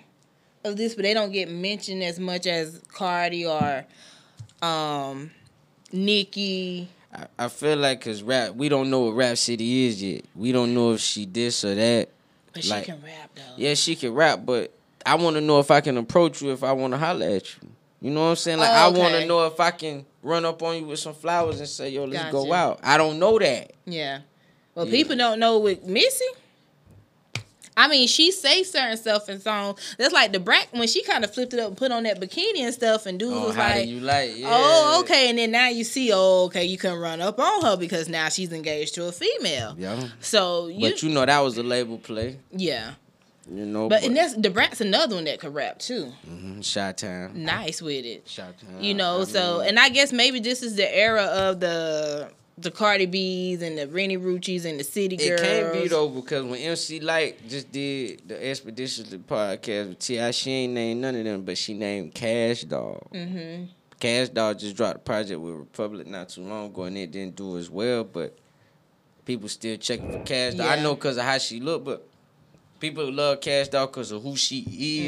[0.64, 3.86] of this, but they don't get mentioned as much as Cardi or
[4.62, 5.32] um
[5.92, 6.88] Nicki.
[7.14, 10.26] I, I feel like cause rap we don't know what Rapsody is yet.
[10.36, 12.10] We don't know if she this or that.
[12.58, 13.42] But she Like- can rap though.
[13.58, 14.72] Yeah, she can rap, but
[15.06, 17.46] I want to know if I can approach you if I want to holler at
[17.56, 17.70] you.
[18.02, 18.60] You know what I'm saying?
[18.60, 21.16] Like Oh, I want to know if I can run up on you with some
[21.16, 23.72] flowers and say, "Yo, let's go out." I don't know that.
[23.86, 24.20] Yeah.
[24.76, 24.92] Well, Yeah.
[24.92, 26.26] people don't know with Missy.
[27.78, 29.80] I mean, she say certain stuff in songs.
[29.98, 32.20] That's like Da Brat when she kind of flipped it up and put on that
[32.20, 34.36] bikini and stuff, and dudes Oh, was how like, do you like?
[34.36, 34.48] Yeah.
[34.52, 37.78] "Oh, okay." And then now you see, oh, okay, you can run up on her
[37.78, 39.76] because now she's engaged to a female.
[39.78, 40.08] Yeah.
[40.20, 42.40] So you, But you know that was a label play.
[42.52, 42.94] yeah.
[43.50, 43.88] You know.
[43.88, 46.12] But, and that's Da Brat's another one that could rap too.
[46.30, 47.46] Mhm, shot time.
[47.46, 48.28] Nice with it.
[48.28, 48.82] Shot time.
[48.82, 52.30] You know, I so mean, and I guess maybe this is the era of the
[52.58, 55.30] the Cardi B's and the Renni Ruccis and the City Girls.
[55.30, 60.32] It can't be though because when MC Lyte just did the Expeditiously podcast with T.I.,
[60.32, 63.08] she ain't named none of them, but she named Kash Doll.
[63.14, 63.66] Mm-hmm.
[64.00, 67.36] Kash Doll just dropped a project with Republic not too long ago, and it didn't
[67.36, 68.04] do as well.
[68.04, 68.36] But
[69.26, 70.68] people still checking for Kash Doll.
[70.68, 72.08] I know because of how she look, but
[72.80, 74.62] people love Kash Doll because of who she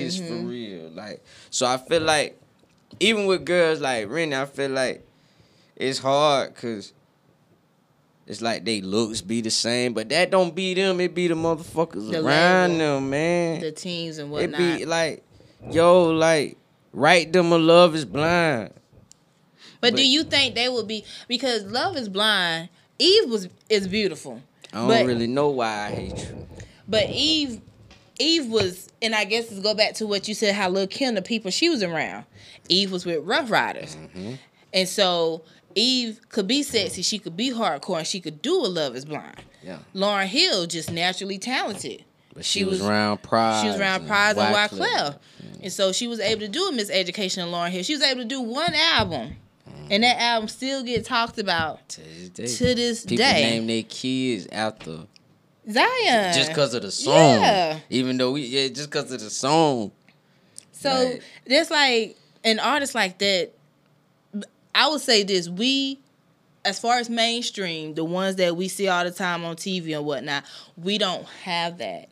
[0.04, 0.50] is for Mhm.
[0.50, 0.90] real.
[0.90, 2.40] Like, so I feel like
[3.00, 5.04] even with girls like Rennie, I feel like
[5.76, 6.94] it's hard because.
[8.30, 11.00] It's like they looks be the same, but that don't be them.
[11.02, 12.96] It be the motherfuckers The around label.
[12.96, 13.60] them, man.
[13.60, 14.62] The teams and whatnot.
[14.62, 15.24] It be like,
[15.72, 16.56] yo, like,
[16.94, 18.72] write them a love is blind.
[19.82, 22.70] but, do you think they would be because Love Is Blind?
[23.00, 24.42] Eve was is beautiful,
[24.74, 26.48] I don't But- really know why I hate you.
[26.88, 27.62] but Eve,
[28.20, 30.54] Eve was, and I guess let's go back to what you said.
[30.54, 32.26] How Lil Kim, the people she was around,
[32.68, 34.34] Eve was with Ruff Ryders, Mm-hmm.
[34.74, 35.42] and so
[35.80, 39.06] Eve could be sexy, she could be hardcore, and she could do a Love Is
[39.06, 39.42] Blind.
[39.64, 39.80] Yeah.
[39.96, 42.04] Lauryn Hill just naturally talented.
[42.34, 43.62] But she, She was, was- around Pras.
[43.62, 44.80] She was around Pras and Wyclef.
[44.80, 45.18] Wyclef.
[45.62, 47.84] And so she was able to do a Miseducation of Lauryn Hill.
[47.84, 49.36] She was able to do one album.
[49.70, 49.88] Mm.
[49.92, 52.46] And that album still get talked about To this day.
[52.70, 53.42] to this People day.
[53.50, 55.00] name their kids after
[55.70, 56.34] Zion.
[56.34, 57.42] just because of the song.
[57.42, 57.80] Yeah.
[57.90, 59.92] Even though we yeah, just because of the song.
[60.72, 61.22] So Right.
[61.46, 63.52] there's like an artist like that.
[64.80, 66.00] I would say this: we,
[66.64, 70.06] as far as mainstream, the ones that we see all the time on TV and
[70.06, 70.46] whatnot,
[70.78, 72.08] we don't have that.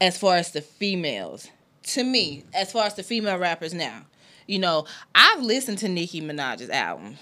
[0.00, 1.48] As far as the females,
[1.88, 4.06] to me, as far as the female rappers now,
[4.46, 7.16] you know, I've listened to Nicki Minaj's album.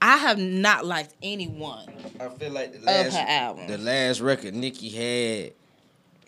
[0.00, 1.88] I have not liked anyone.
[2.20, 3.70] I feel like the last her albums.
[3.70, 5.52] the last record Nicki had,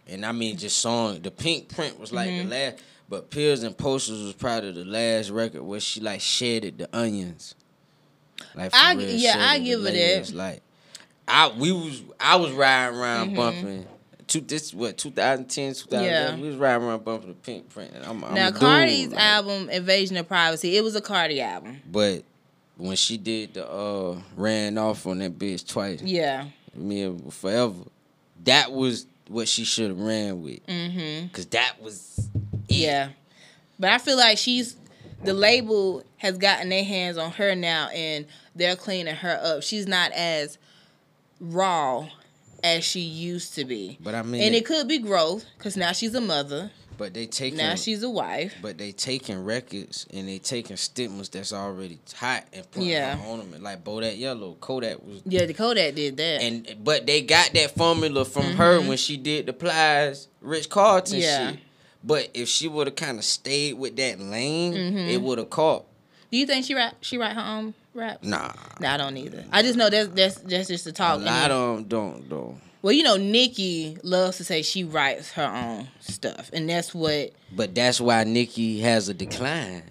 [0.08, 1.20] and I mean just song.
[1.22, 2.48] The Pinkprint was like Mm-hmm.
[2.48, 2.76] the last,
[3.08, 7.54] but Pills and Posters was probably the last record where she like shedded the onions.
[8.54, 10.34] Like for I- real, yeah, I give it that.
[10.34, 10.62] Like
[11.26, 13.36] I we was I was riding around Mm-hmm.
[13.36, 13.86] bumping
[14.26, 16.04] two, this what 2010, 2011.
[16.36, 16.40] Yeah.
[16.42, 17.92] We was riding around bumping the Pinkprint.
[18.04, 21.40] I'm, I'm now a dude, Cardi's like- album Invasion of Privacy, it was a Cardi
[21.40, 21.80] album.
[21.90, 22.24] But
[22.76, 26.46] when she did the uh ran off on that bitch twice, Yeah.
[26.74, 27.74] me and forever,
[28.44, 30.66] that was what she should have ran with.
[30.66, 31.28] Mm-hmm.
[31.28, 32.28] Cause that was
[32.68, 32.74] it.
[32.76, 33.08] Yeah.
[33.78, 34.76] But I feel like she's
[35.24, 39.62] the label has gotten their hands on her now and they're cleaning her up.
[39.62, 40.58] She's not as
[41.40, 42.08] raw
[42.62, 43.98] as she used to be.
[44.00, 46.70] But I mean, And it could be growth because now she's a mother.
[46.96, 48.54] but they taking Now she's a wife.
[48.62, 53.18] but they taking records and they taking stigmas that's already hot and putting Yeah.
[53.26, 53.62] on them.
[53.62, 56.40] Like Bodak Yellow, Kodak was Yeah, the Kodak did that.
[56.40, 61.18] and but they got that formula from her when she did the plies Rich Carlton
[61.18, 61.22] Mm-hmm.
[61.22, 61.50] Yeah.
[61.50, 61.60] shit.
[62.06, 64.98] But if she would have kind of stayed with that lane, Mm-hmm.
[64.98, 65.84] it would have caught.
[66.30, 68.22] Do you think she rap she write her own rap?
[68.22, 69.44] Nah, No, I don't either.
[69.52, 71.16] I just know that's that's that's just the a talk.
[71.16, 72.58] And lot of them don't though.
[72.84, 77.32] Well, you know, Nicki loves to say she writes her own stuff, and that's what
[77.50, 79.84] But that's why Nicki has a decline,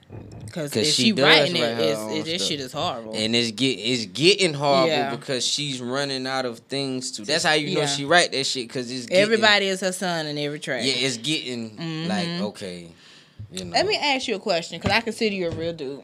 [0.45, 3.15] Because if she she, writing it, it's, this shit is horrible.
[3.15, 5.15] and it's get it's getting horrible Yeah.
[5.15, 7.23] because she's running out of things to.
[7.23, 7.87] That's how you know Yeah.
[7.87, 10.81] she write that shit because it's getting, Everybody is her son in every track.
[10.83, 11.75] Yeah, it's getting
[12.07, 12.43] like mm-hmm.
[12.43, 12.91] okay,
[13.51, 13.71] you know.
[13.71, 16.03] Let me ask you a question because I consider you a real dude.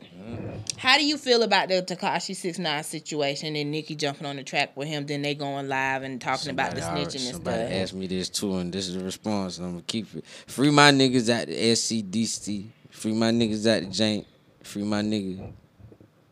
[0.77, 4.43] How do you feel about the Tekashi Six Nine situation and Nicki jumping on the
[4.43, 5.05] track with him?
[5.05, 7.73] Then they going live and talking about the Somebody snitching and somebody stuff.
[7.73, 9.57] asked me this too, and this is the response.
[9.57, 10.25] and I'm gonna keep it.
[10.47, 12.65] Free my niggas at the SCDC.
[12.91, 14.25] Free my niggas at the Jank.
[14.63, 15.51] Free my nigga.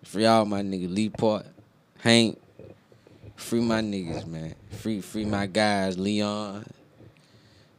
[0.04, 0.94] Free all my nigga.
[0.94, 1.46] Lee Part,
[2.00, 2.40] Hank.
[3.36, 4.56] Free my niggas, man.
[4.72, 6.66] Free free my guys, Leon.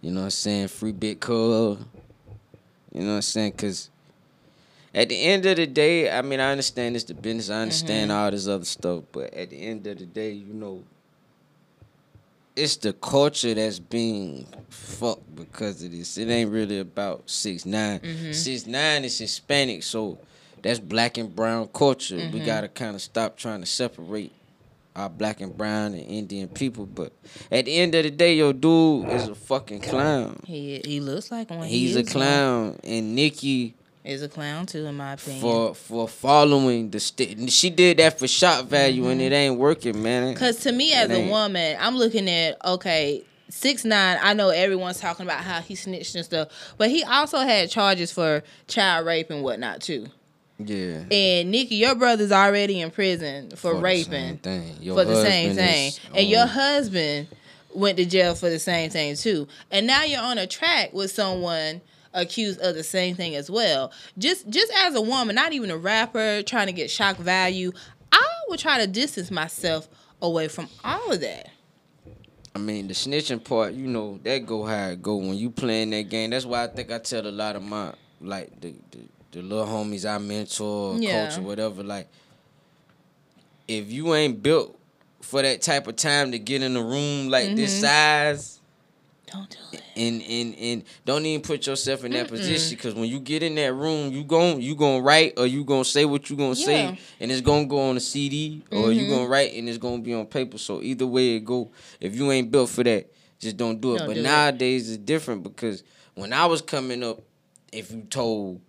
[0.00, 0.68] You know what I'm saying?
[0.68, 1.84] Free Big Cub.
[2.92, 3.52] You know what I'm saying?
[3.52, 3.90] Cause
[4.98, 7.50] at the end of the day, I mean, I understand it's the business.
[7.50, 8.20] I understand mm-hmm.
[8.20, 10.82] all this other stuff, but at the end of the day, you know,
[12.56, 16.18] it's the culture that's being fucked because of this.
[16.18, 18.00] It ain't really about six nine.
[18.00, 18.32] Mm-hmm.
[18.32, 20.18] Six nine is Hispanic, so
[20.62, 22.16] that's black and brown culture.
[22.16, 22.44] We mm-hmm.
[22.44, 24.32] gotta kind of stop trying to separate
[24.96, 26.86] our black and brown and Indian people.
[26.86, 27.12] But
[27.52, 30.40] at the end of the day, your dude is a fucking clown.
[30.44, 31.68] He he looks like one.
[31.68, 32.12] He He's a is one.
[32.12, 35.42] clown, and Nicki Is a clown too, in my opinion.
[35.42, 39.34] for for following the st- she did that for shot value, and it mm-hmm.
[39.34, 40.32] ain't working, man.
[40.32, 44.18] Because to me, as a woman, I'm looking at okay, six nine.
[44.22, 48.12] I know everyone's talking about how he snitched and stuff, but he also had charges
[48.12, 50.06] for child rape and whatnot too.
[50.58, 51.02] yeah.
[51.10, 54.76] And Nicki, your brother's already in prison for, For the raping same thing.
[54.80, 57.28] Your for the same thing, is and your husband
[57.74, 59.48] went to jail for the same thing too.
[59.70, 61.80] And now you're on a track with someone
[62.14, 63.92] accused of the same thing as well.
[64.16, 67.72] Just just as a woman, not even a rapper trying to get shock value,
[68.12, 69.88] I would try to distance myself
[70.22, 71.50] away from all of that.
[72.54, 75.90] I mean, the snitching part, you know, that go how it go when you playing
[75.90, 76.30] that game.
[76.30, 78.98] That's why I think I tell a lot of my like the the,
[79.32, 81.26] the little homies I mentor, Yeah.
[81.28, 81.84] coach or whatever.
[81.84, 82.08] Like,
[83.68, 84.76] if you ain't built
[85.20, 87.84] for that type of time to get in a room like this Mm-hmm.
[87.84, 88.57] size.
[89.32, 89.82] Don't do it.
[89.96, 93.54] and and and don't even put yourself in that position because when you get in
[93.56, 96.64] that room, you gon' you gonna write or you gonna say what you gonna Yeah.
[96.66, 99.10] say, and it's gonna go on a CD or you mm-hmm.
[99.10, 100.58] gonna write and it's gonna be on paper.
[100.58, 101.70] So either way it go,
[102.00, 103.98] if you ain't built for that, just don't do it.
[103.98, 104.24] Don't but do it.
[104.24, 105.82] nowadays it's different because
[106.14, 107.20] when I was coming up,
[107.72, 108.60] if you told.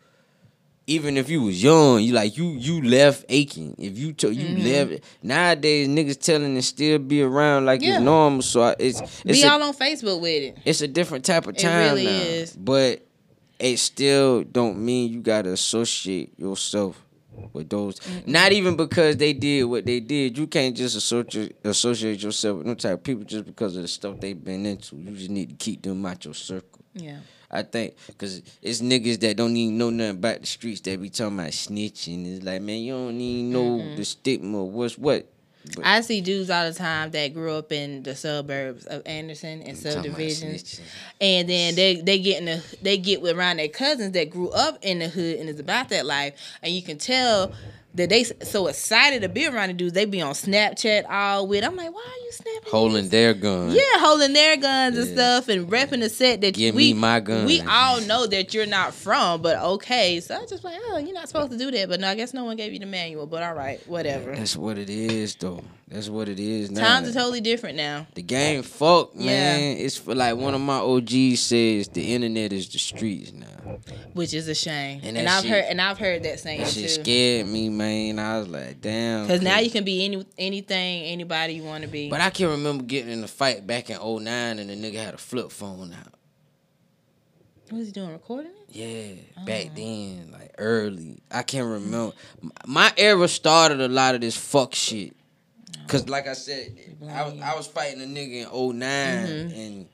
[0.90, 3.76] Even if you was young, you like you you left Aiken.
[3.78, 4.92] If you to, you Mm-hmm.
[4.92, 7.96] left nowadays, niggas telling and still be around like Yeah.
[7.96, 8.42] it's normal.
[8.42, 10.58] So I, it's it's Be a- all on Facebook with it.
[10.66, 12.12] it's a different type of It time really now.
[12.12, 12.56] is.
[12.56, 13.06] But
[13.60, 17.00] it still don't mean you gotta associate yourself
[17.54, 18.00] with those.
[18.26, 20.38] Not even because they did what they did.
[20.38, 23.88] You can't just associate associate yourself with no type of people just because of the
[23.88, 24.96] stuff they've been into.
[24.98, 26.82] You just need to keep them out your circle.
[26.96, 27.18] Yeah.
[27.52, 31.10] I think because it's niggas that don't even know nothing about the streets that be
[31.10, 32.36] talking about snitching.
[32.36, 33.96] It's like, man, you don't even know mm-hmm.
[33.96, 34.64] the stigma.
[34.64, 35.26] What's what?
[35.76, 39.62] But- I see dudes all the time that grew up in the suburbs of Anderson
[39.64, 40.80] and subdivisions.
[41.20, 44.50] and then they they get in the they get with around their cousins that grew
[44.50, 47.54] up in the hood and is about that life, and you can tell
[47.96, 49.94] that they so excited to be around the dudes.
[49.94, 51.64] They be on Snapchat all with.
[51.64, 52.72] I'm like, why are you snapping?
[52.72, 53.76] Holding their guns.
[53.76, 57.20] Yeah, holding their guns and stuff and repping the set that Give we me my
[57.20, 57.46] gun.
[57.46, 60.20] We all know that you're not from, but okay.
[60.20, 61.90] So I just like, oh, you're not supposed to do that.
[61.90, 63.26] But no, I guess no one gave you the manual.
[63.26, 64.36] But all right, whatever.
[64.36, 65.64] That's what it is, though.
[65.90, 66.82] That's what it is now.
[67.00, 68.06] Times are totally different now.
[68.14, 69.26] the game fuck, Yeah.
[69.26, 69.78] man.
[69.78, 73.48] It's for like one of my OGs says the internet is the streets now.
[74.14, 75.02] which is a shame.
[75.04, 77.02] And And, I've shit- heard and I've heard that saying That shit too.
[77.02, 78.20] scared me, man.
[78.20, 79.26] I was like, damn.
[79.26, 82.10] Because now you can be any anything, anybody you want to be.
[82.10, 85.14] But I can remember getting in a fight back in 09 and the nigga had
[85.16, 86.14] a flip phone out.
[87.70, 88.12] what was he doing?
[88.12, 88.76] Recording it?
[88.76, 89.46] Yeah, oh.
[89.46, 89.76] back Oh.
[89.76, 91.18] then, like early.
[91.32, 92.14] I can't remember.
[92.66, 95.16] My era started a lot of this fuck shit.
[95.90, 96.78] Cause like I said,
[97.10, 99.60] I was, I was fighting a nigga in 9 Mm-hmm.
[99.60, 99.88] and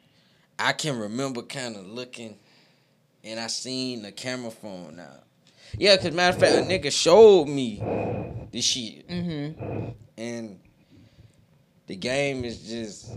[0.60, 2.38] I can remember kind of looking
[3.24, 5.20] and I seen the camera phone now.
[5.78, 7.82] Yeah, cause matter of fact, a nigga showed me
[8.52, 9.08] the shit.
[9.08, 9.90] Mm-hmm.
[10.18, 10.60] And
[11.88, 13.12] the game is just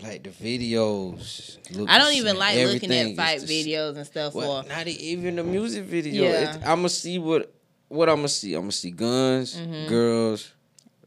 [0.00, 1.56] like the videos.
[1.76, 4.34] Look I don't even like looking at fight the videos and stuff.
[4.34, 6.24] Well, for not even the music video.
[6.24, 6.56] Yeah.
[6.66, 7.52] I'm gonna see what
[7.88, 8.54] what I'm gonna see.
[8.54, 9.88] I'm gonna see guns, Mhm.
[9.88, 10.52] girls,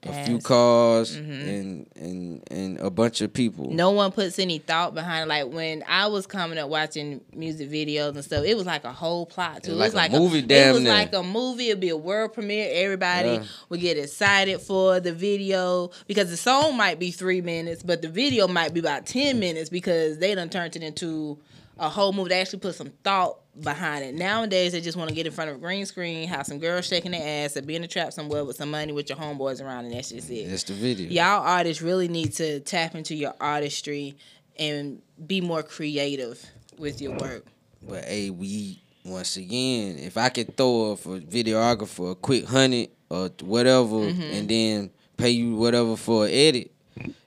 [0.04, 0.44] a few Ass.
[0.44, 1.48] cars, Mhm.
[1.48, 3.72] and and and a bunch of people.
[3.72, 5.28] no one puts any thought behind it.
[5.28, 8.92] Like when I was coming up watching music videos and stuff, it was like a
[8.92, 9.74] whole plot to it.
[9.74, 10.94] It's It was like like a movie, It damn was near.
[10.94, 11.70] like a movie.
[11.70, 12.70] It'd be a world premiere.
[12.72, 13.44] Everybody Yeah.
[13.70, 18.10] would get excited for the video because the song might be three minutes, but the
[18.10, 21.38] video might be about ten minutes because they done turned it into
[21.80, 22.30] a whole movie.
[22.30, 24.14] They actually put some thought behind it.
[24.16, 26.88] Nowadays, they just want to get in front of a green screen, have some girls
[26.88, 29.64] shaking their ass, and be in a trap somewhere with some money with your homeboys
[29.64, 31.10] around, and that's just it That's the video.
[31.10, 34.16] y'all artists really need to tap into your artistry
[34.60, 36.44] and be more creative
[36.78, 37.46] with your work.
[37.88, 42.90] But hey, we once again, if I could throw a for videographer a quick hundred
[43.10, 44.22] or whatever, Mm-hmm.
[44.22, 46.72] and then pay you whatever for an edit,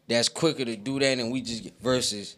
[0.07, 2.36] that's quicker to do that than we just versus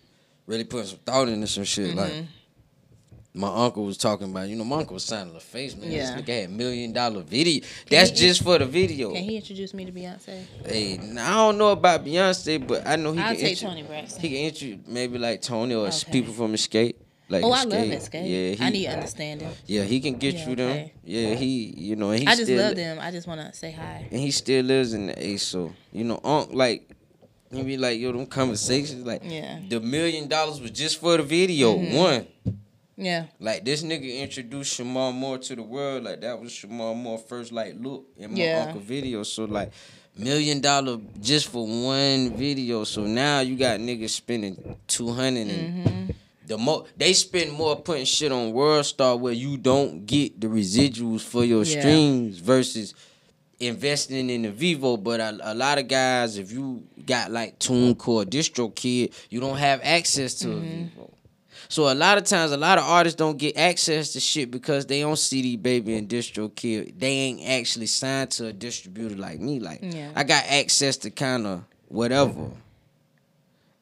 [0.52, 1.94] really putting some thought into some shit.
[1.96, 3.40] Like Mm-hmm.
[3.40, 5.90] my uncle was talking about, you know, my uncle was signing LaFace, man.
[5.90, 6.14] Yeah.
[6.14, 7.64] This nigga had million dollar video.
[7.90, 9.12] That's he- just for the video.
[9.14, 10.44] Can he introduce me to Beyonce?
[10.66, 13.82] Hey, I don't know about Beyonce, but I know he I'll can take intro- Toni
[13.84, 14.20] Braxton.
[14.20, 16.12] He can intro maybe like Toni or Okay.
[16.12, 16.94] people from Xscape.
[17.30, 18.10] Like Oh, I love Xscape.
[18.10, 18.28] Xscape.
[18.28, 19.48] Yeah, he, I need understanding.
[19.66, 20.70] yeah, he can get Yeah, you them.
[20.70, 20.92] okay.
[21.04, 22.98] Yeah, he, you know, he I just love them.
[23.00, 24.06] I just want to say hi.
[24.10, 25.36] and he still lives in the A.
[25.38, 26.90] So you know, Unc like
[27.52, 29.58] he be like, yo, them conversations, like Yeah.
[29.68, 31.76] the million dollars was just for the video.
[31.76, 31.94] Mhm.
[31.96, 32.26] One,
[32.96, 33.26] Yeah.
[33.40, 36.04] like this nigga introduced Shemar Moore to the world.
[36.04, 38.64] Like that was Shemar Moore first like look in my Yeah.
[38.66, 39.22] uncle video.
[39.22, 39.70] So like
[40.16, 42.84] million dollar just for one video.
[42.84, 46.10] So now you got niggas spending two hundred and hmm
[46.44, 50.48] the mo they spend more putting shit on World Star where you don't get the
[50.48, 51.80] residuals for your Yeah.
[51.80, 52.94] streams versus
[53.60, 55.02] investing in the Vevo.
[55.02, 59.80] But a, a lot of guys, if you got like TuneCore, DistroKid, you don't have
[59.82, 60.90] access to a Vevo.
[60.90, 61.02] Mm-hmm.
[61.68, 64.84] So a lot of times, a lot of artists don't get access to shit because
[64.84, 66.98] they on CD Baby and DistroKid.
[66.98, 69.58] They ain't actually signed to a distributor like me.
[69.58, 70.12] Like Yeah.
[70.14, 72.50] I got access to kind of whatever.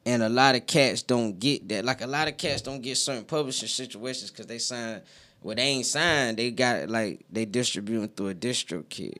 [0.05, 1.85] And a lot of cats don't get that.
[1.85, 5.01] Like a lot of cats don't get certain publishing situations because they sign.
[5.41, 6.37] Well, they ain't signed.
[6.37, 9.17] They got like they distributing through a DistroKid.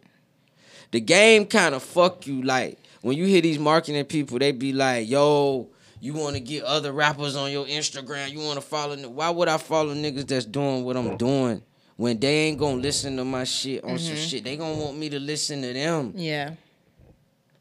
[0.92, 2.42] The game kind of fuck you.
[2.42, 6.64] Like when you hear these marketing people, they be like, "Yo, you want to get
[6.64, 8.32] other rappers on your Instagram?
[8.32, 8.94] You want to follow?
[8.94, 11.18] n- Why would I follow niggas that's doing what I'm mm.
[11.18, 11.64] doing
[11.98, 14.26] when they ain't gonna listen to my shit on some mm-hmm.
[14.26, 14.44] shit?
[14.44, 16.52] They gonna want me to listen to them." Yeah.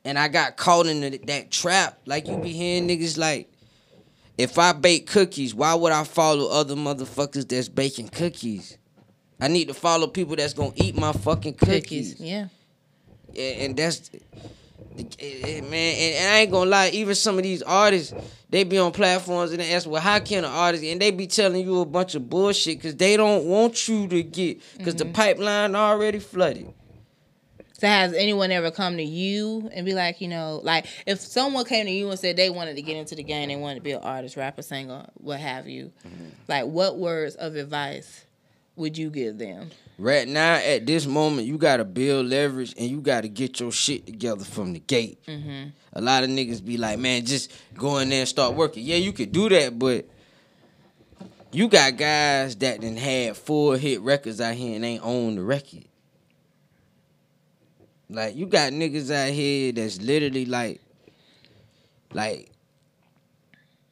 [0.05, 1.99] and I got caught in the, that trap.
[2.07, 3.53] Like you be hearing niggas like,
[4.39, 8.79] if I bake cookies, why would I follow other motherfuckers that's baking cookies?
[9.39, 12.15] I need to follow people that's gonna eat my fucking cookies.
[12.15, 12.21] Cookies.
[12.21, 12.49] Yeah.
[13.29, 14.11] And, and that's,
[14.99, 15.73] Eh, eh, man.
[15.73, 18.13] And, and I ain't gonna lie, even some of these artists,
[18.49, 20.85] they be on platforms and they ask, well, how can an artist?
[20.85, 24.23] And they be telling you a bunch of bullshit because they don't want you to
[24.23, 25.13] get, because the mm-hmm.
[25.13, 26.73] pipeline already flooded.
[27.75, 31.65] So has anyone ever come to you and be like, you know, like if someone
[31.65, 33.81] came to you and said they wanted to get into the game, they wanted to
[33.81, 36.27] be an artist, rapper, singer, what have you, mm-hmm.
[36.47, 38.27] like what words of advice
[38.81, 39.71] would you give them?
[39.99, 44.07] Right now, at this moment, you gotta build leverage and you gotta get your shit
[44.07, 45.23] together from the gate.
[45.27, 45.69] Mm-hmm.
[45.93, 48.83] A lot of niggas be like, man, just go in there and start working.
[48.83, 50.07] Yeah, you could do that, but
[51.53, 55.43] you got guys that then had full hit records out here and ain't own the
[55.43, 55.85] record.
[58.09, 60.81] Like you got niggas out here that's literally like,
[62.13, 62.50] like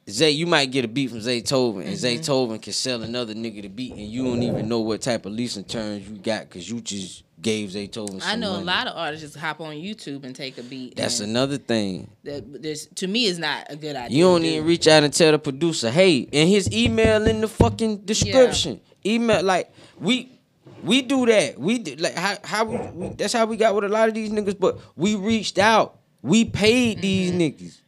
[0.09, 2.07] Zay, you might get a beat from Zaytoven, and mm-hmm.
[2.07, 5.33] Zaytoven can sell another nigga the beat, and you don't even know what type of
[5.33, 8.23] leasing terms you got because you just gave Zaytoven.
[8.25, 8.63] I know money.
[8.63, 10.97] a lot of artists just hop on YouTube and take a beat.
[10.97, 12.11] That's another thing.
[12.25, 14.17] that this, to me is not a good idea.
[14.17, 14.49] You don't do.
[14.49, 18.81] even reach out and tell the producer, hey, and his email in the fucking description.
[19.05, 20.41] Email like we
[20.83, 21.59] we do that.
[21.59, 24.15] We do, like how how we, we that's how we got with a lot of
[24.15, 24.59] these niggas.
[24.59, 27.41] But we reached out We paid these mm-hmm.
[27.41, 27.81] niggas.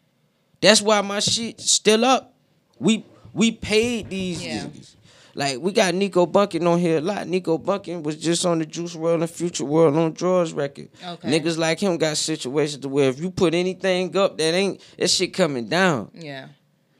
[0.60, 2.34] That's why my shit still up.
[2.78, 4.64] We we paid these Yeah.
[4.64, 4.96] niggas.
[5.34, 7.26] Like we got Nico Bunkin on here a lot.
[7.28, 10.88] Nico Bunkin was just on the Juice WRLD and Future WRLD on Drugs record.
[11.06, 11.28] Okay.
[11.38, 15.08] Niggas like him got situations to where if you put anything up that ain't that
[15.08, 16.10] shit coming down.
[16.14, 16.48] Yeah.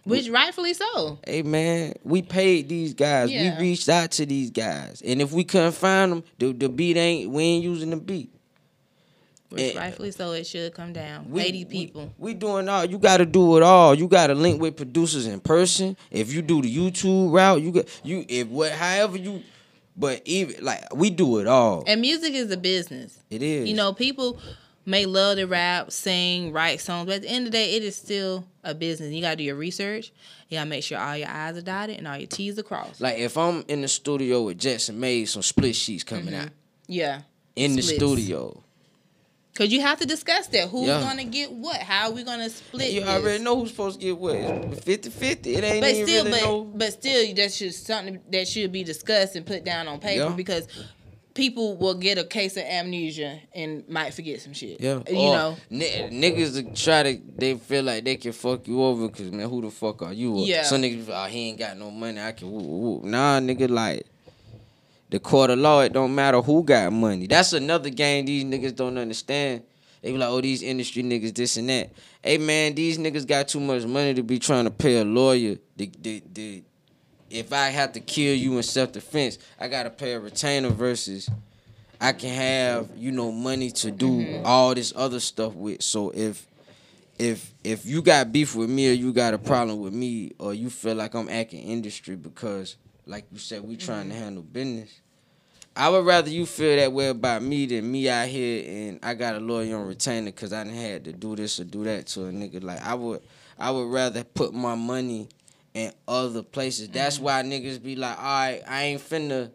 [0.04, 1.18] Which rightfully so.
[1.26, 3.30] Hey man, we paid these guys.
[3.30, 3.58] Yeah.
[3.58, 6.96] We reached out to these guys, and if we couldn't find them, the, the beat
[6.96, 7.30] ain't.
[7.30, 8.32] We ain't using the beat.
[9.50, 9.80] Which Yeah.
[9.80, 11.28] rightfully so it should come down.
[11.30, 12.12] We, Pay these we- people.
[12.18, 12.84] We, doing all.
[12.84, 13.94] You got to do it all.
[13.94, 15.96] You got to link with producers in person.
[16.10, 18.24] If you do the YouTube route, you got you.
[18.28, 19.42] If what, however you.
[19.96, 21.82] But even like we do it all.
[21.86, 23.18] And music is a business.
[23.28, 23.68] It is.
[23.68, 24.38] You know, people
[24.86, 27.82] may love to rap, sing, write songs, but at the end of the day, it
[27.82, 29.12] is still a business.
[29.12, 30.12] You gotta do your research.
[30.48, 33.00] You gotta make sure all your I's are dotted and all your T's are crossed.
[33.00, 36.48] like if I'm in the studio with Jetsonmade some split sheets coming out
[36.86, 37.22] yeah.
[37.56, 37.96] in the Mm-hmm.
[37.96, 38.62] Studio.
[39.56, 40.68] Cause you have to discuss that.
[40.68, 41.00] Who's Yeah.
[41.00, 41.76] gonna get what?
[41.76, 42.92] How are we gonna split?
[42.92, 43.08] You this?
[43.08, 44.36] already know who's supposed to get what.
[44.36, 45.56] It's 50-50.
[45.56, 46.64] It ain't But even still, really but no.
[46.74, 50.34] but still, that should something that should be discussed and put down on paper Yeah.
[50.36, 50.68] because
[51.34, 54.80] people will get a case of amnesia and might forget some shit.
[54.80, 55.56] Yeah, you Or know.
[55.68, 59.62] ni- niggas try to they feel like they can fuck you over because man, who
[59.62, 60.38] the fuck are you?
[60.44, 60.62] Yeah.
[60.62, 62.20] Some niggas, oh, he ain't got no money.
[62.20, 62.60] I can woo.
[62.62, 63.00] woo.
[63.04, 64.06] Nah, nigga, like
[65.10, 67.26] the court of law, it don't matter who got money.
[67.26, 69.62] That's another game these niggas don't understand.
[70.02, 71.90] They be like, oh, these industry niggas, this and that.
[72.22, 75.56] Hey man, these niggas got too much money to be trying to pay a lawyer.
[75.76, 76.62] The, the, the,
[77.28, 81.28] if I have to kill you in self defense, I gotta pay a retainer versus
[82.00, 84.46] I can have, you know, money to do mm-hmm.
[84.46, 85.82] all this other stuff with.
[85.82, 86.46] So if
[87.18, 90.54] if if you got beef with me or you got a problem with me or
[90.54, 92.76] you feel like I'm acting industry because
[93.10, 94.22] like you said, we trying to mm-hmm.
[94.22, 95.00] handle business.
[95.74, 99.14] I would rather you feel that way about me than me out here and I
[99.14, 102.06] got a lawyer on retainer because I done had to do this or do that
[102.08, 102.62] to a nigga.
[102.62, 103.22] Like I would
[103.58, 105.28] I would rather put my money
[105.74, 106.88] in other places.
[106.88, 107.24] That's mm-hmm.
[107.24, 109.50] why niggas be like, all right, I ain't finna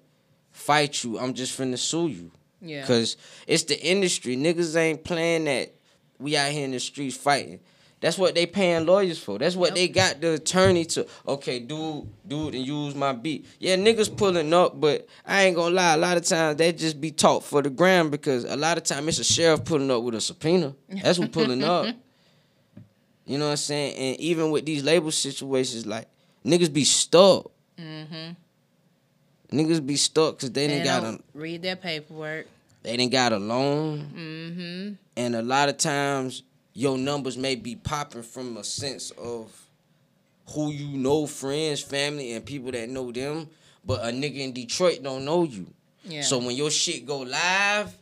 [0.51, 1.20] fight you.
[1.20, 2.32] I'm just finna sue you.
[2.62, 2.86] Yeah.
[2.86, 4.38] Cause it's the industry.
[4.38, 5.74] Niggas ain't playing that.
[6.18, 7.60] We out here in the streets fighting.
[8.02, 9.39] That's what they paying lawyers for.
[9.39, 9.76] That's what Yep.
[9.76, 11.08] they got the attorney to.
[11.28, 13.46] Okay, dude, dude, and use my beat.
[13.60, 15.93] Yeah, niggas pulling up, but I ain't gonna lie.
[15.93, 18.84] A lot of times they just be taught for the gram because a lot of
[18.84, 20.76] time it's a sheriff pulling up with a subpoena.
[20.89, 21.96] That's who pulling up.
[23.28, 23.96] You know what I'm saying?
[23.96, 26.08] And even with these label situations, like
[26.46, 27.50] niggas be stuck.
[27.76, 28.34] Mm-hmm.
[29.58, 32.46] Niggas be stuck because they They didn't got a read their paperwork.
[32.84, 34.00] they didn't got a loan.
[34.16, 34.93] Mm-hmm.
[35.18, 36.43] And a lot of times
[36.76, 39.51] your numbers may be popping from a sense of
[40.49, 43.49] who you know, friends, family, and people that know them.
[43.84, 45.67] But a nigga in Detroit don't know you.
[46.03, 46.21] Yeah.
[46.21, 47.95] So when your shit go live,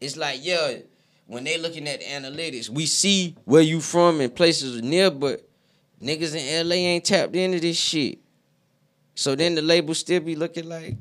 [0.00, 0.78] it's like, yeah,
[1.26, 5.46] when they looking at the analytics, we see where you from and places near, but
[6.02, 8.18] niggas in LA ain't tapped into this shit.
[9.14, 10.96] So then the label still be looking like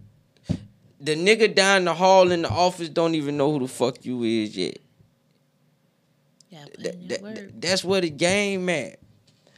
[0.99, 4.23] the nigga down the hall in the office don't even know who the fuck you
[4.23, 4.79] is yet.
[6.79, 8.99] That- that- that that's where the game at.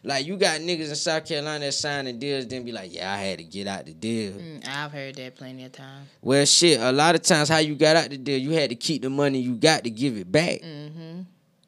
[0.01, 3.17] Like you got niggas in South Carolina that signing deals, then be like, yeah, I
[3.17, 4.31] had to get out the deal.
[4.31, 6.07] Mm, I've heard that plenty of times.
[6.21, 8.77] Well, shit, a lot of times how you got out the deal, you had to
[8.77, 10.61] keep the money you got to give it back.
[10.61, 11.21] Mm-hmm.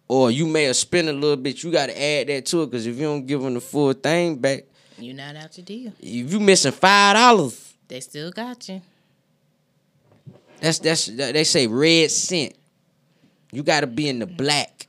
[0.07, 2.67] Or you may have spent a little bit, you got to add that to it,
[2.67, 4.63] because if you don't give them the full thing back,
[4.97, 5.91] you're not out your deal.
[5.99, 8.82] if you missing $5, They still got you.
[10.61, 12.53] that's, that's, they say red cent.
[13.51, 14.88] You got to be in the black.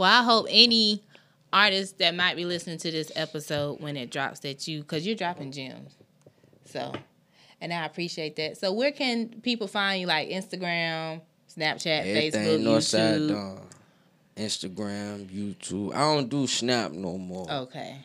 [0.00, 1.04] Well, I hope any
[1.52, 5.14] artists that might be listening to this episode when it drops that you, because you're
[5.14, 5.92] dropping gems.
[6.64, 6.94] So,
[7.60, 8.56] and I appreciate that.
[8.56, 10.06] So, where can people find you?
[10.06, 11.20] Like Instagram,
[11.54, 13.28] Snapchat, Everything Facebook, Northside YouTube.
[13.28, 13.66] Dawn.
[14.38, 15.94] Instagram, YouTube.
[15.94, 17.50] I don't do Snap no more.
[17.50, 17.98] Okay.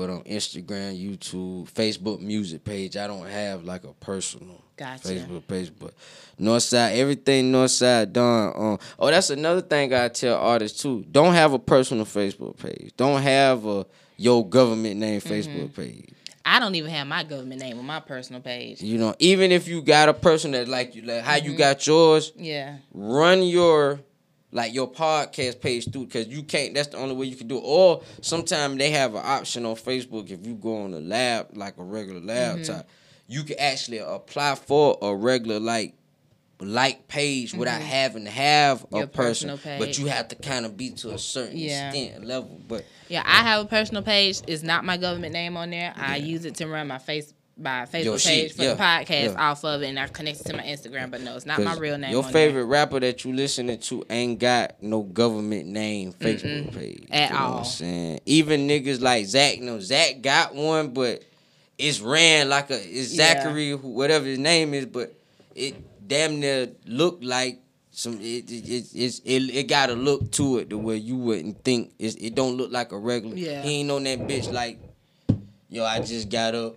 [0.00, 5.08] But on Instagram, YouTube, Facebook music page, I don't have like a personal Gotcha.
[5.08, 5.70] Facebook page.
[5.78, 5.92] But
[6.40, 8.52] Northside, everything Northside done.
[8.56, 11.04] Um, oh, that's another thing I tell artists too.
[11.12, 12.94] Don't have a personal Facebook page.
[12.96, 13.84] Don't have a
[14.16, 15.32] your government name Mm-hmm.
[15.34, 16.14] Facebook page.
[16.46, 18.80] I don't even have my government name on my personal page.
[18.80, 21.50] You know, even if you got a person that like you, like how Mm-hmm.
[21.50, 22.76] you got yours, Yeah.
[22.94, 24.00] run your
[24.52, 27.56] like your podcast page through because you can't that's the only way you can do
[27.56, 27.64] it.
[27.64, 30.30] Or sometimes they have an option on facebook.
[30.30, 32.88] If you go on a lab like a regular laptop mm-hmm.
[33.28, 35.94] you can actually apply for a regular like
[36.62, 37.88] like page without mm-hmm.
[37.88, 39.48] having to have a Your person.
[39.50, 41.88] personal but you have to kind of be to a certain Yeah.
[41.88, 44.42] extent level but Yeah, I have a personal page.
[44.46, 45.94] It's not my government name on there.
[45.96, 49.32] I use it to run my Facebook my Facebook Your page for yeah, the podcast
[49.34, 49.50] yeah.
[49.50, 51.10] off of it, and I connected to my Instagram.
[51.10, 52.10] But no, it's not my real name.
[52.10, 57.06] Your favorite rapper that you listening to ain't got no government name Facebook page.
[57.10, 57.58] At you know What all.
[57.58, 58.20] I'm saying?
[58.26, 61.22] Even niggas like Zach, no, Zach got one, but
[61.78, 65.14] it's ran like a it's Zachary, who- whatever his name is, but
[65.54, 65.74] it
[66.06, 67.60] damn near looked like
[67.90, 68.14] some.
[68.20, 71.92] It it it, it, it got a look to it the way you wouldn't think.
[71.98, 73.36] It's, it don't look like a regular.
[73.36, 73.62] Yeah.
[73.62, 74.78] He ain't on that bitch like.
[75.72, 76.74] Yo, I just got up.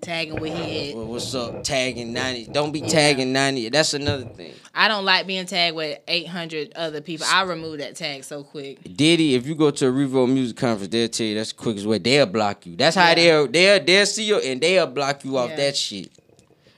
[0.00, 0.96] tagging where he at.
[0.96, 1.62] Well, what's up?
[1.62, 2.46] Tagging ninety.
[2.46, 3.68] Don't be tagging ninety.
[3.68, 4.54] That's another thing.
[4.74, 7.26] I don't like being tagged with 800 other people.
[7.28, 8.78] I remove that tag so quick.
[8.96, 11.84] Diddy, if you go to a Revolt Music Conference, they'll tell you that's the quickest
[11.84, 11.98] way.
[11.98, 12.76] They'll block you.
[12.76, 13.14] That's how Yeah.
[13.16, 15.56] they'll they'll they'll see you and they'll block you off Yeah.
[15.56, 16.08] that shit.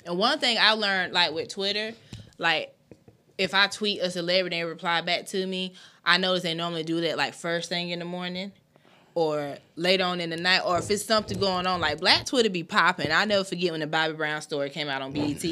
[0.05, 1.93] And one thing I learned, like with Twitter,
[2.39, 2.75] like
[3.39, 5.75] if I tweet a celebrity and reply back to me,
[6.05, 8.51] I notice they normally do that like first thing in the morning
[9.15, 11.81] or later on in the night, or if it's something going on.
[11.81, 13.13] Like Black Twitter be popping.
[13.13, 15.43] I never forget when the Bobby Brown story came out on BET.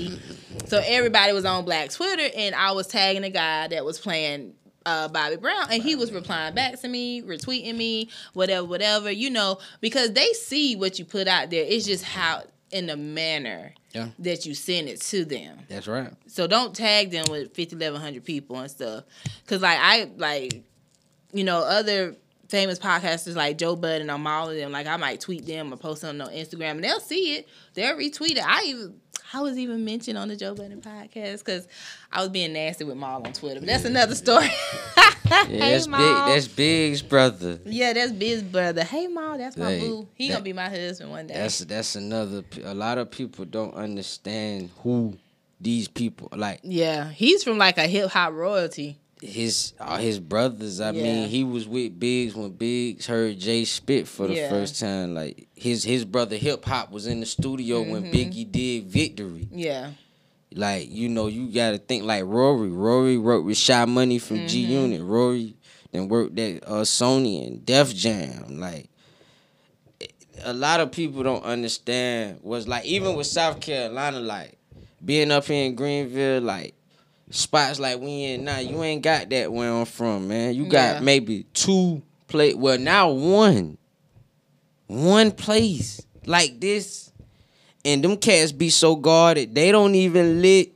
[0.67, 4.55] so everybody was on Black Twitter, and I was tagging a guy that was playing
[4.87, 9.29] uh, Bobby Brown, and he was replying back to me, retweeting me, whatever, whatever, you
[9.31, 11.65] know, because they see what you put out there.
[11.69, 14.09] It's just how in the manner Yeah.
[14.21, 15.59] that you send it to them.
[15.69, 16.13] That's right.
[16.29, 19.05] So don't tag them with 50, 1100 people and stuff.
[19.49, 20.63] Cause like I like,
[21.33, 22.15] you know, other
[22.51, 24.73] famous podcasters like Joe Budden and I'm all of them.
[24.73, 27.49] Like I might tweet them or post something on Instagram and they'll see it.
[27.75, 28.45] They'll retweet it.
[28.47, 29.01] I even
[29.33, 31.69] I was even mentioned on the Joe Budden podcast because
[32.13, 33.61] I was being nasty with Mal on Twitter.
[33.61, 34.47] But that's another story.
[34.97, 35.11] Yeah,
[35.47, 35.99] hey, that's Mal.
[36.27, 36.35] big.
[36.35, 37.61] That's Big's brother.
[37.65, 38.83] yeah, that's Big's brother.
[38.83, 40.09] Hey Mal, that's my boo.
[40.15, 41.35] He that- gonna be my husband one day.
[41.35, 42.43] That's that's another.
[42.65, 45.17] A lot of people don't understand who
[45.61, 46.61] these people like.
[46.65, 48.99] yeah, he's from like a hip hop royalty.
[49.23, 50.81] His uh, his brothers.
[50.81, 51.03] I Yeah.
[51.03, 54.49] mean, he was with Biggs when Biggs heard Jay spit for the Yeah.
[54.49, 55.15] first time.
[55.15, 58.13] Like his his brother Hip Hop was in the studio when Mm-hmm.
[58.15, 59.47] Biggie did Victory.
[59.53, 59.91] Yeah.
[60.55, 62.71] Like, you know, you gotta think like Rory.
[62.71, 64.73] Rory wrote with Sha Money from G Mm-hmm.
[64.73, 65.03] Unit.
[65.03, 65.55] Rory
[65.93, 68.59] then worked at uh, Sony and Def Jam.
[68.59, 68.89] Like
[70.43, 74.57] a lot of people don't understand was like even with South Carolina, like
[75.05, 76.75] being up here in Greenville, like
[77.31, 80.55] spots like we in now, you ain't got that where I'm from, man.
[80.55, 81.01] You got Yeah.
[81.01, 83.79] maybe two play well now one.
[84.87, 87.13] One place like this.
[87.85, 90.73] And them cats be so guarded, they don't even lit.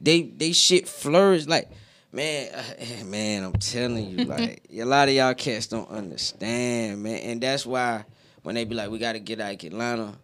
[0.00, 1.70] They they shit flourish like
[2.12, 3.44] man, uh, man.
[3.44, 8.04] I'm telling you, like a lot of y'all cats don't understand, man, and that's why
[8.42, 10.14] when they be like, we gotta get out of Atlanta.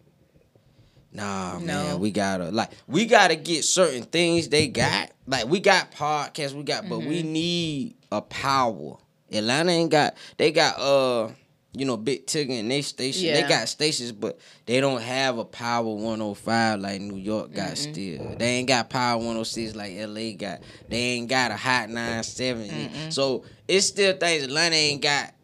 [1.13, 1.65] Nah, No.
[1.65, 5.11] man, we gotta like we gotta get certain things they got.
[5.27, 8.97] Like we got podcasts, we got, but we need a power.
[9.33, 10.15] Atlanta ain't got.
[10.37, 11.31] They got uh,
[11.75, 13.33] you know, Big Tigger and they station.
[13.33, 17.77] They got stations, but they don't have a power 105 like New York got.
[17.79, 20.61] Still, they ain't got power 106 like LA got.
[20.89, 23.11] They ain't got a hot 97.
[23.11, 25.35] So it's still things Atlanta ain't got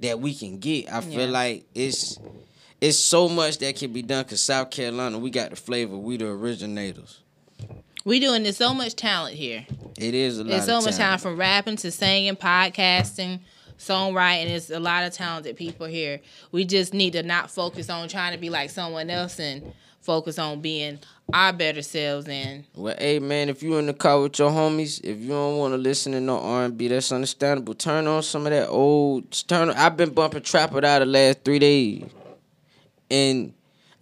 [0.00, 0.92] that we can get.
[0.92, 1.32] I feel Yeah.
[1.32, 2.18] like it's
[2.80, 5.96] it's so much that can be done because South Carolina, we got the flavor.
[5.96, 7.20] We the originators.
[8.04, 9.66] We doing this so much talent here.
[9.98, 10.50] It is a lot.
[10.50, 10.98] There's so much time.
[10.98, 13.40] talent from rapping to singing, podcasting,
[13.78, 14.46] songwriting.
[14.46, 16.20] It's a lot of talented people here.
[16.50, 20.38] We just need to not focus on trying to be like someone else and focus
[20.38, 20.98] on being
[21.32, 25.04] our better selves and Well, hey man, if you in the car with your homies,
[25.04, 27.74] if you don't want to listen to no R and B, that's understandable.
[27.74, 29.30] Turn on some of that old.
[29.46, 29.70] Turn.
[29.70, 32.04] I've been bumping trap out the last three days,
[33.10, 33.52] and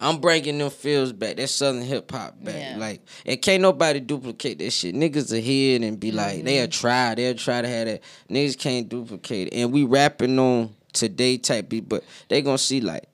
[0.00, 1.36] I'm bringing them feels back.
[1.36, 2.54] That southern hip hop back.
[2.54, 2.76] Yeah.
[2.78, 4.94] Like, and can't nobody duplicate that shit.
[4.94, 6.70] Niggas ahead and be like, they'll Mm-hmm.
[6.70, 8.02] try, they'll try to have that.
[8.30, 12.80] Niggas can't duplicate it, and we rapping on today type beat, but they gonna see
[12.80, 13.04] like.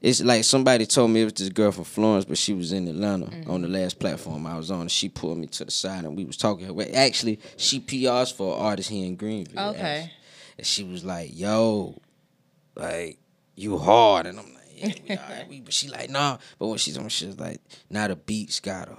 [0.00, 2.88] It's like somebody told me it was this girl from Florence, but she was in
[2.88, 3.48] Atlanta Mm-hmm.
[3.48, 4.88] on the last platform I was on.
[4.88, 6.74] She pulled me to the side and we was talking.
[6.74, 9.60] Well, actually, she PRs for an artist here in Greenville.
[9.68, 9.78] Okay.
[9.80, 10.12] actually.
[10.58, 12.00] And she was like, "Yo,
[12.74, 13.18] like
[13.54, 16.66] you hard," and I'm like, "Yeah, we all right." We, but she like, "Nah." But
[16.68, 17.60] when she's on, she's like,
[17.90, 18.98] "Now the beats got her."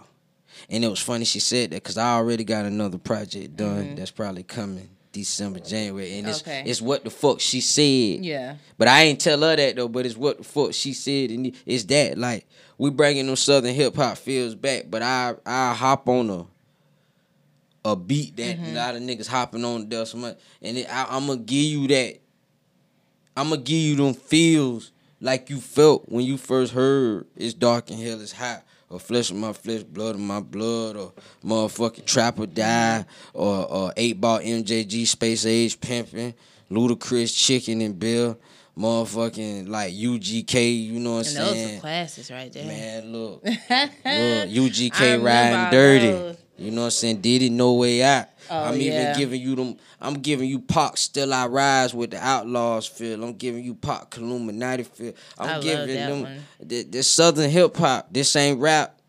[0.70, 4.12] And it was funny she said that because I already got another project done that's
[4.12, 6.50] probably coming December, January, and it's Mm-hmm.
[6.50, 6.64] Okay.
[6.70, 8.24] it's what the fuck she said.
[8.26, 8.56] yeah.
[8.78, 9.88] But I ain't tell her that though.
[9.88, 12.48] But it's what the fuck she said, and it's that like
[12.78, 14.86] we bringing them southern hip hop feels back.
[14.90, 16.46] But I I hop on a
[17.86, 18.66] a beat that Mm-hmm.
[18.66, 21.66] a lot of niggas hopping on does so much, and it, I, I'm gonna give
[21.66, 22.20] you that.
[23.36, 24.92] I'm gonna give you them feels
[25.24, 29.32] like you felt when you first heard "It's Dark and Hell is Hot" or "Flesh
[29.32, 31.14] of My Flesh, Blood of My Blood" or
[31.44, 36.34] "Motherfucking Trap or Die" or or "Eight Ball MJG Space Age Pimping."
[36.72, 38.36] Ludacris, Chicken and Beer,
[38.78, 40.86] motherfucking like UGK.
[40.88, 41.48] You know what I'm saying?
[41.48, 42.66] And those are classes right there.
[42.66, 46.12] Man, look, look, UGK riding dirty.
[46.12, 46.38] those.
[46.58, 47.22] You know what I'm saying?
[47.22, 48.28] Did it no way out.
[48.50, 49.12] Oh, I'm yeah.
[49.12, 49.78] even giving you them.
[50.02, 53.24] I'm giving you Pac Still I Rise with the Outlaws feel.
[53.24, 55.14] I'm giving you Pac Illuminati feel.
[55.38, 58.08] I'm I giving them this Southern hip hop.
[58.12, 59.00] This ain't rap.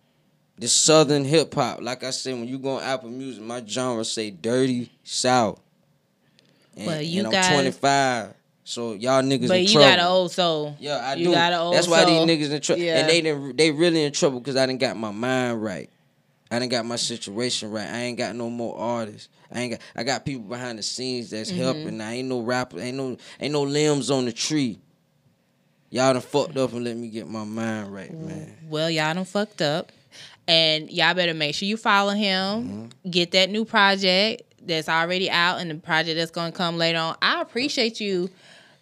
[0.57, 1.81] This Southern hip hop.
[1.83, 5.61] Like I said, when you go on Apple Music, my genre say dirty South.
[6.77, 8.35] And, Well, you and I'm 25.
[8.67, 10.75] So y'all niggas But in you got an old soul.
[10.81, 11.33] Yeah, I You do.
[11.33, 12.27] got an old That's why soul.
[12.27, 12.83] these niggas in trouble.
[12.83, 13.01] Yeah.
[13.01, 15.91] And they done, they really in trouble because I didn't got my mind right.
[16.55, 17.89] I didn't got my situation right.
[17.89, 19.29] I ain't got no more artists.
[19.53, 19.81] I ain't got.
[19.97, 21.61] I got people behind the scenes that's Mm-hmm.
[21.61, 22.01] helping.
[22.01, 22.81] I ain't no rapper.
[22.81, 23.17] Ain't no.
[23.41, 24.79] Ain't no limbs on the tree.
[25.91, 28.57] Y'all done fucked up and let me get my mind right, man.
[28.69, 29.93] Well, y'all done fucked up.
[30.47, 32.91] And y'all better make sure you follow him.
[33.05, 33.11] Mm-hmm.
[33.11, 37.17] Get that new project that's already out and the project that's gonna come later on.
[37.23, 38.29] I appreciate you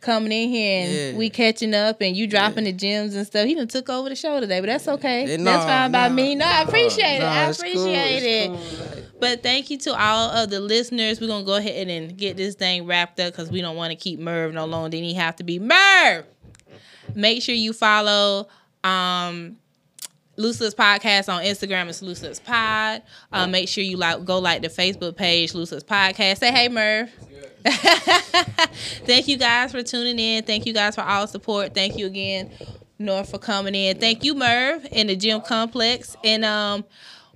[0.02, 1.18] coming in here and Yeah.
[1.18, 3.46] we catching up and you dropping the gems and stuff.
[3.46, 5.22] He done took over the show today, but that's okay.
[5.22, 6.34] Yeah, that's nah, fine by me.
[6.34, 7.20] No, I appreciate it.
[7.20, 8.48] Nah, I it's cool, appreciate it.
[8.48, 11.20] cool, But thank you to all of the listeners.
[11.20, 13.96] We're gonna go ahead and get this thing wrapped up because we don't want to
[13.96, 15.58] keep Merv no longer than he have to be.
[15.58, 16.26] Merv!
[17.14, 18.48] Make sure you follow
[18.84, 19.56] um
[20.36, 21.88] Loose Lips Podcast on Instagram.
[21.88, 23.02] It's Loose Lips Pod.
[23.30, 26.38] Uh, make sure you like go like the Facebook page, Loose Lips Podcast.
[26.38, 27.10] Say hey, Merv.
[29.06, 30.44] Thank you guys for tuning in.
[30.44, 31.74] Thank you guys for all support.
[31.74, 32.50] Thank you again,
[32.98, 33.98] North, for coming in.
[33.98, 36.16] Thank you, Merv, in the gym complex.
[36.24, 36.84] And um,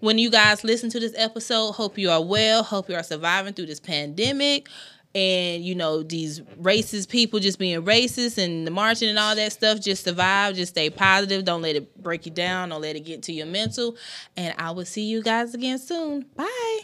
[0.00, 2.62] when you guys listen to this episode, hope you are well.
[2.62, 4.68] Hope you are surviving through this pandemic.
[5.14, 9.50] And you know these racist people just being racist and the marching and all that
[9.52, 9.80] stuff.
[9.80, 10.56] Just survive.
[10.56, 11.42] Just stay positive.
[11.44, 12.68] Don't let it break you down.
[12.68, 13.96] Don't let it get to your mental.
[14.36, 16.26] And I will see you guys again soon.
[16.36, 16.80] Bye.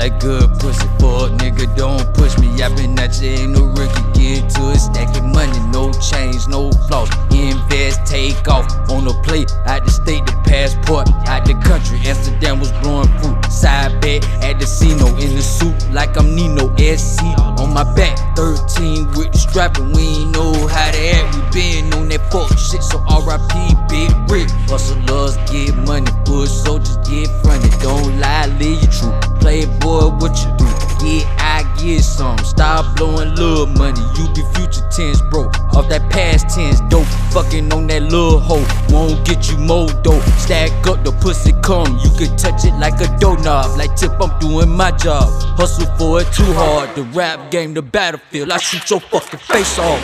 [0.00, 0.88] Like good pussy.
[0.98, 2.48] Fuck nigga, don't push me.
[2.62, 4.02] I been at you, ain't no rookie.
[4.16, 7.10] Get to it, stacking money, no change, no flaws.
[7.30, 9.52] Invest, take off on the plate.
[9.66, 11.06] Out the state, the passport.
[11.28, 13.36] Out the country, Amsterdam was blowing fruit.
[13.52, 17.22] Side bet at the casino in the suit like I'm Nino SC
[17.60, 18.16] on my back.
[18.36, 21.28] 13 with the strap and we ain't know how to act.
[21.36, 23.52] We been on that fuck shit, so RIP
[23.92, 24.48] Big Rick.
[24.64, 27.78] Hustlers get money, push soldiers get fronted.
[27.80, 29.29] Don't lie, live your truth.
[29.40, 30.66] Playboy, what you do?
[31.02, 32.38] Yeah, I get some.
[32.38, 34.00] Stop blowing little money.
[34.16, 35.48] You be future tense, bro.
[35.74, 37.06] Off that past tense, dope.
[37.32, 38.66] Fucking on that little hoe.
[38.90, 40.22] Won't get you more dope.
[40.38, 41.98] Stack up the pussy come.
[42.04, 43.78] You can touch it like a doorknob.
[43.78, 45.28] Like tip, I'm doing my job.
[45.56, 46.94] Hustle for it too hard.
[46.94, 48.50] The rap game, the battlefield.
[48.50, 50.00] I shoot your fucking face off.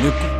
[0.00, 0.39] Nigga.